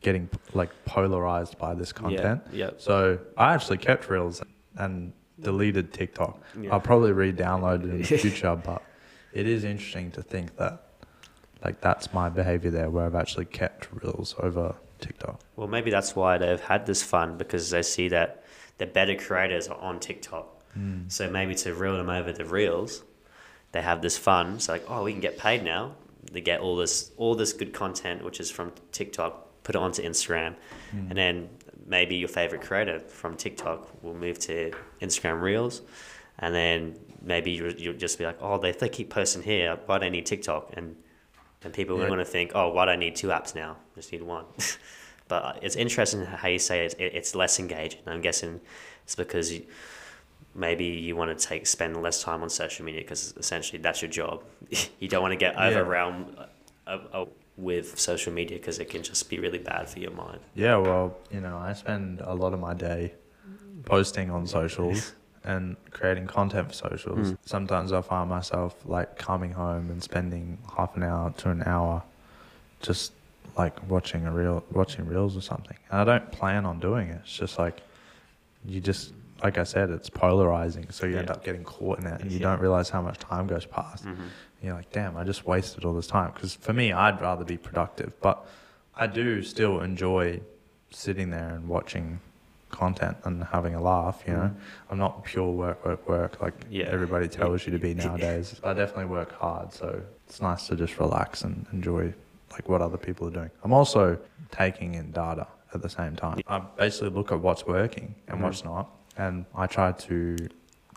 getting 0.00 0.28
like 0.54 0.70
polarized 0.84 1.58
by 1.58 1.74
this 1.74 1.92
content. 1.92 2.42
Yeah. 2.52 2.66
yeah. 2.66 2.70
So 2.78 3.18
I 3.36 3.54
actually 3.54 3.78
kept 3.78 4.08
Reels 4.08 4.42
and 4.76 5.12
deleted 5.40 5.92
TikTok. 5.92 6.40
Yeah. 6.60 6.72
I'll 6.72 6.80
probably 6.80 7.12
re-download 7.12 7.84
it 7.84 7.90
in 7.90 7.98
the 7.98 8.04
future, 8.18 8.54
but 8.56 8.82
it 9.32 9.46
is 9.46 9.64
interesting 9.64 10.10
to 10.12 10.22
think 10.22 10.56
that 10.56 10.84
like 11.64 11.80
that's 11.80 12.12
my 12.12 12.28
behavior 12.28 12.70
there, 12.70 12.88
where 12.88 13.04
I've 13.04 13.16
actually 13.16 13.46
kept 13.46 13.88
Reels 13.92 14.34
over 14.38 14.76
TikTok. 15.00 15.40
Well, 15.56 15.66
maybe 15.66 15.90
that's 15.90 16.14
why 16.14 16.38
they've 16.38 16.60
had 16.60 16.86
this 16.86 17.02
fun 17.02 17.36
because 17.36 17.70
they 17.70 17.82
see 17.82 18.08
that 18.08 18.44
the 18.78 18.86
better 18.86 19.14
creators 19.16 19.68
are 19.68 19.78
on 19.78 20.00
TikTok. 20.00 20.54
So 21.08 21.28
maybe 21.28 21.56
to 21.56 21.74
reel 21.74 21.96
them 21.96 22.08
over 22.08 22.30
the 22.30 22.44
reels, 22.44 23.02
they 23.72 23.82
have 23.82 24.00
this 24.00 24.16
fun. 24.16 24.54
It's 24.54 24.68
like, 24.68 24.84
oh, 24.88 25.02
we 25.02 25.10
can 25.10 25.20
get 25.20 25.36
paid 25.36 25.64
now. 25.64 25.96
They 26.30 26.40
get 26.40 26.60
all 26.60 26.76
this 26.76 27.10
all 27.16 27.34
this 27.34 27.52
good 27.52 27.72
content, 27.72 28.22
which 28.22 28.38
is 28.38 28.48
from 28.48 28.70
TikTok, 28.92 29.64
put 29.64 29.74
it 29.74 29.78
onto 29.80 30.02
Instagram, 30.02 30.54
Mm. 30.94 31.08
and 31.10 31.16
then 31.18 31.48
maybe 31.84 32.14
your 32.14 32.28
favorite 32.28 32.60
creator 32.62 33.00
from 33.00 33.36
TikTok 33.36 34.02
will 34.04 34.14
move 34.14 34.38
to 34.40 34.70
Instagram 35.02 35.40
Reels, 35.42 35.82
and 36.38 36.54
then 36.54 36.94
maybe 37.22 37.50
you 37.50 37.74
you'll 37.76 37.94
just 38.06 38.16
be 38.18 38.24
like, 38.24 38.38
oh, 38.40 38.58
they 38.58 38.70
they 38.70 38.88
keep 38.88 39.10
posting 39.10 39.42
here. 39.42 39.76
Why 39.86 39.98
do 39.98 40.06
I 40.06 40.10
need 40.10 40.26
TikTok? 40.26 40.74
And 40.76 40.94
and 41.64 41.72
people 41.74 41.96
Yeah. 41.98 42.04
are 42.04 42.06
going 42.06 42.20
to 42.20 42.24
think, 42.36 42.52
oh, 42.54 42.68
why 42.68 42.84
do 42.84 42.92
I 42.92 42.96
need 42.96 43.16
two 43.16 43.28
apps 43.28 43.52
now? 43.56 43.72
I 43.92 43.94
just 43.96 44.12
need 44.12 44.22
one. 44.22 44.44
but 45.28 45.58
it's 45.62 45.76
interesting 45.76 46.24
how 46.24 46.48
you 46.48 46.58
say 46.58 46.84
it's, 46.86 46.94
it, 46.94 47.12
it's 47.14 47.34
less 47.34 47.60
engaging. 47.60 48.00
I'm 48.06 48.20
guessing 48.20 48.60
it's 49.04 49.14
because 49.14 49.52
you, 49.52 49.62
maybe 50.54 50.84
you 50.84 51.14
want 51.14 51.36
to 51.38 51.46
take 51.46 51.66
spend 51.66 52.00
less 52.02 52.22
time 52.22 52.42
on 52.42 52.50
social 52.50 52.84
media 52.84 53.02
because 53.02 53.34
essentially 53.36 53.80
that's 53.80 54.02
your 54.02 54.10
job. 54.10 54.42
you 54.98 55.08
don't 55.08 55.22
want 55.22 55.32
to 55.32 55.36
get 55.36 55.54
Yeah. 55.54 55.68
overwhelmed 55.68 56.36
uh, 56.86 56.98
uh, 57.12 57.24
with 57.56 57.98
social 57.98 58.32
media 58.32 58.56
because 58.58 58.78
it 58.78 58.88
can 58.88 59.02
just 59.02 59.28
be 59.28 59.38
really 59.38 59.58
bad 59.58 59.88
for 59.88 59.98
your 59.98 60.12
mind. 60.12 60.40
Yeah, 60.54 60.76
well, 60.76 61.16
you 61.30 61.40
know, 61.40 61.56
I 61.58 61.72
spend 61.74 62.20
a 62.20 62.34
lot 62.34 62.54
of 62.54 62.60
my 62.60 62.74
day 62.74 63.14
posting 63.84 64.30
on 64.30 64.46
socials 64.46 65.12
and 65.44 65.76
creating 65.90 66.26
content 66.26 66.68
for 66.68 66.74
socials. 66.74 67.32
Mm. 67.32 67.38
Sometimes 67.44 67.92
I 67.92 68.00
find 68.00 68.30
myself 68.30 68.74
like 68.84 69.18
coming 69.18 69.52
home 69.52 69.90
and 69.90 70.02
spending 70.02 70.58
half 70.76 70.96
an 70.96 71.02
hour 71.02 71.32
to 71.38 71.50
an 71.50 71.62
hour 71.64 72.02
just 72.80 73.12
like 73.58 73.90
watching 73.90 74.26
a 74.26 74.32
reel, 74.32 74.64
watching 74.72 75.06
reels 75.06 75.36
or 75.36 75.40
something. 75.40 75.76
And 75.90 76.00
I 76.00 76.04
don't 76.04 76.30
plan 76.30 76.64
on 76.64 76.78
doing 76.78 77.08
it. 77.08 77.20
It's 77.24 77.36
just 77.36 77.58
like 77.58 77.82
you 78.64 78.80
just, 78.80 79.12
like 79.42 79.58
I 79.58 79.64
said, 79.64 79.90
it's 79.90 80.08
polarizing. 80.08 80.86
So 80.90 81.06
you 81.06 81.18
end 81.18 81.30
up 81.30 81.44
getting 81.44 81.64
caught 81.64 81.98
in 81.98 82.06
it 82.06 82.20
and 82.20 82.30
you 82.30 82.38
Yeah. 82.38 82.44
don't 82.50 82.60
realize 82.60 82.88
how 82.88 83.02
much 83.02 83.18
time 83.18 83.46
goes 83.46 83.66
past. 83.66 84.04
Mm-hmm. 84.06 84.22
You're 84.62 84.74
like, 84.74 84.90
damn, 84.92 85.16
I 85.16 85.24
just 85.24 85.46
wasted 85.46 85.84
all 85.84 85.92
this 85.94 86.06
time. 86.06 86.30
Because 86.32 86.54
for 86.54 86.72
me, 86.72 86.92
I'd 86.92 87.20
rather 87.20 87.44
be 87.44 87.56
productive, 87.56 88.12
but 88.20 88.46
I 88.96 89.06
do 89.06 89.42
still 89.42 89.80
enjoy 89.80 90.40
sitting 90.90 91.30
there 91.30 91.50
and 91.50 91.68
watching 91.68 92.20
content 92.70 93.16
and 93.24 93.42
having 93.44 93.74
a 93.74 93.80
laugh. 93.82 94.22
You 94.26 94.32
know, 94.34 94.38
Mm. 94.50 94.54
I'm 94.90 94.98
not 94.98 95.24
pure 95.24 95.50
work, 95.50 95.84
work, 95.84 96.08
work 96.08 96.40
like 96.42 96.54
Yeah. 96.70 96.86
everybody 96.86 97.28
tells 97.28 97.66
you 97.66 97.72
to 97.72 97.78
be 97.78 97.94
nowadays. 97.94 98.60
I 98.64 98.72
definitely 98.74 99.06
work 99.06 99.32
hard, 99.32 99.72
so 99.72 100.00
it's 100.26 100.40
nice 100.42 100.66
to 100.68 100.76
just 100.76 100.98
relax 100.98 101.42
and 101.42 101.66
enjoy 101.72 102.12
like 102.52 102.68
what 102.68 102.80
other 102.82 102.96
people 102.96 103.26
are 103.28 103.30
doing. 103.30 103.50
I'm 103.64 103.72
also 103.72 104.18
taking 104.50 104.94
in 104.94 105.10
data 105.12 105.46
at 105.74 105.82
the 105.82 105.88
same 105.88 106.16
time. 106.16 106.40
I 106.46 106.60
basically 106.60 107.10
look 107.10 107.30
at 107.32 107.40
what's 107.40 107.66
working 107.66 108.14
and 108.26 108.38
Mhm. 108.38 108.42
what's 108.42 108.64
not, 108.64 108.90
and 109.16 109.44
I 109.54 109.66
try 109.66 109.92
to 109.92 110.36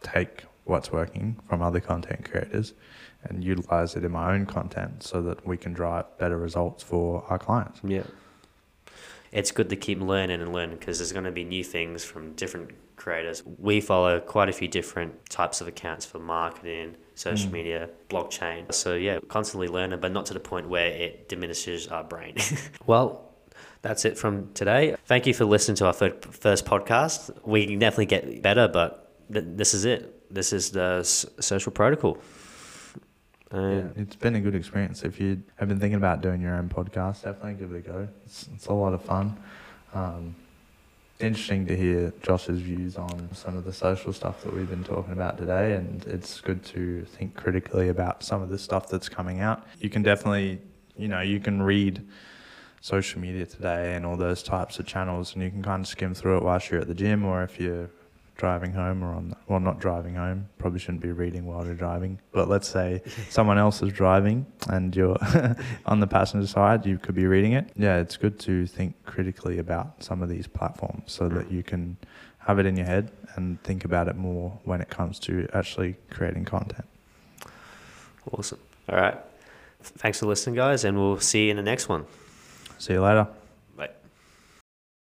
take 0.01 0.45
what's 0.65 0.91
working 0.91 1.37
from 1.47 1.61
other 1.61 1.79
content 1.79 2.29
creators 2.29 2.73
and 3.23 3.43
utilize 3.43 3.95
it 3.95 4.03
in 4.03 4.11
my 4.11 4.33
own 4.33 4.45
content 4.45 5.03
so 5.03 5.21
that 5.21 5.45
we 5.45 5.57
can 5.57 5.73
drive 5.73 6.05
better 6.17 6.37
results 6.37 6.81
for 6.83 7.23
our 7.29 7.37
clients. 7.37 7.81
Yeah. 7.83 8.03
It's 9.31 9.51
good 9.51 9.69
to 9.69 9.75
keep 9.75 10.01
learning 10.01 10.41
and 10.41 10.53
learning 10.53 10.77
because 10.77 10.99
there's 10.99 11.13
going 11.13 11.25
to 11.25 11.31
be 11.31 11.43
new 11.43 11.63
things 11.63 12.03
from 12.03 12.33
different 12.33 12.71
creators. 12.97 13.43
We 13.57 13.79
follow 13.81 14.19
quite 14.19 14.49
a 14.49 14.51
few 14.53 14.67
different 14.67 15.29
types 15.29 15.61
of 15.61 15.67
accounts 15.67 16.05
for 16.05 16.19
marketing, 16.19 16.95
social 17.15 17.49
Mm. 17.49 17.53
media, 17.53 17.89
blockchain. 18.09 18.71
So, 18.73 18.95
yeah, 18.95 19.19
constantly 19.29 19.67
learning, 19.67 19.99
but 20.01 20.11
not 20.11 20.25
to 20.27 20.33
the 20.33 20.39
point 20.39 20.67
where 20.69 20.87
it 20.87 21.29
diminishes 21.29 21.87
our 21.87 22.03
brain. 22.03 22.35
well, 22.85 23.29
that's 23.81 24.05
it 24.05 24.17
from 24.17 24.51
today. 24.53 24.95
Thank 25.05 25.25
you 25.25 25.33
for 25.33 25.45
listening 25.45 25.75
to 25.77 25.85
our 25.87 25.93
first 25.93 26.65
podcast. 26.65 27.31
We 27.45 27.65
can 27.67 27.79
definitely 27.79 28.05
get 28.07 28.41
better, 28.41 28.67
but 28.67 29.13
th- 29.31 29.45
this 29.47 29.73
is 29.73 29.85
it. 29.85 30.17
This 30.33 30.53
is 30.53 30.71
the 30.71 30.97
s- 30.99 31.25
social 31.39 31.71
protocol. 31.71 32.17
Yeah, 33.53 33.83
it's 33.97 34.15
been 34.15 34.35
a 34.35 34.39
good 34.39 34.55
experience. 34.55 35.03
If 35.03 35.19
you 35.19 35.41
have 35.57 35.67
been 35.67 35.79
thinking 35.79 35.97
about 35.97 36.21
doing 36.21 36.41
your 36.41 36.55
own 36.55 36.69
podcast, 36.69 37.23
definitely 37.23 37.55
give 37.55 37.73
it 37.73 37.77
a 37.77 37.81
go. 37.81 38.07
It's, 38.25 38.47
it's 38.55 38.67
a 38.67 38.73
lot 38.73 38.93
of 38.93 39.01
fun. 39.01 39.37
Um, 39.93 40.35
interesting 41.19 41.65
to 41.67 41.75
hear 41.75 42.13
Josh's 42.23 42.61
views 42.61 42.95
on 42.95 43.29
some 43.33 43.57
of 43.57 43.65
the 43.65 43.73
social 43.73 44.13
stuff 44.13 44.41
that 44.43 44.53
we've 44.53 44.69
been 44.69 44.83
talking 44.83 45.11
about 45.11 45.37
today, 45.37 45.73
and 45.73 46.03
it's 46.05 46.39
good 46.39 46.63
to 46.65 47.03
think 47.05 47.35
critically 47.35 47.89
about 47.89 48.23
some 48.23 48.41
of 48.41 48.49
the 48.49 48.57
stuff 48.57 48.87
that's 48.87 49.09
coming 49.09 49.41
out. 49.41 49.67
You 49.79 49.89
can 49.89 50.01
definitely, 50.01 50.61
you 50.95 51.09
know, 51.09 51.21
you 51.21 51.39
can 51.39 51.61
read 51.61 52.01
social 52.79 53.19
media 53.19 53.45
today 53.45 53.95
and 53.95 54.05
all 54.05 54.15
those 54.15 54.41
types 54.41 54.79
of 54.79 54.85
channels, 54.85 55.33
and 55.33 55.43
you 55.43 55.49
can 55.49 55.61
kind 55.61 55.81
of 55.81 55.87
skim 55.87 56.13
through 56.13 56.37
it 56.37 56.43
whilst 56.43 56.71
you're 56.71 56.81
at 56.81 56.87
the 56.87 56.95
gym 56.95 57.25
or 57.25 57.43
if 57.43 57.59
you're 57.59 57.89
driving 58.41 58.73
home 58.73 59.03
or 59.03 59.13
on 59.13 59.35
well 59.47 59.59
not 59.59 59.79
driving 59.79 60.15
home 60.15 60.49
probably 60.57 60.79
shouldn't 60.79 60.99
be 60.99 61.11
reading 61.11 61.45
while 61.45 61.63
you're 61.63 61.75
driving 61.75 62.19
but 62.31 62.49
let's 62.49 62.67
say 62.67 62.99
someone 63.29 63.59
else 63.59 63.83
is 63.83 63.93
driving 63.93 64.43
and 64.69 64.95
you're 64.95 65.15
on 65.85 65.99
the 65.99 66.07
passenger 66.07 66.47
side 66.47 66.83
you 66.83 66.97
could 66.97 67.13
be 67.13 67.27
reading 67.27 67.53
it 67.53 67.71
yeah 67.75 67.97
it's 67.97 68.17
good 68.17 68.39
to 68.39 68.65
think 68.65 68.95
critically 69.05 69.59
about 69.59 70.03
some 70.03 70.23
of 70.23 70.27
these 70.27 70.47
platforms 70.47 71.03
so 71.05 71.29
that 71.29 71.51
you 71.51 71.61
can 71.61 71.95
have 72.39 72.57
it 72.57 72.65
in 72.65 72.75
your 72.75 72.87
head 72.87 73.11
and 73.35 73.61
think 73.61 73.85
about 73.85 74.07
it 74.07 74.15
more 74.15 74.59
when 74.63 74.81
it 74.81 74.89
comes 74.89 75.19
to 75.19 75.47
actually 75.53 75.95
creating 76.09 76.43
content 76.43 76.87
awesome. 78.31 78.59
All 78.89 78.95
right. 78.97 79.17
Thanks 79.83 80.19
for 80.19 80.25
listening, 80.25 80.55
guys, 80.55 80.83
and 80.83 80.97
we'll 80.97 81.19
see 81.19 81.45
you 81.45 81.51
in 81.51 81.57
the 81.57 81.63
next 81.63 81.89
one. 81.89 82.05
see 82.77 82.93
you 82.93 83.01
later 83.01 83.27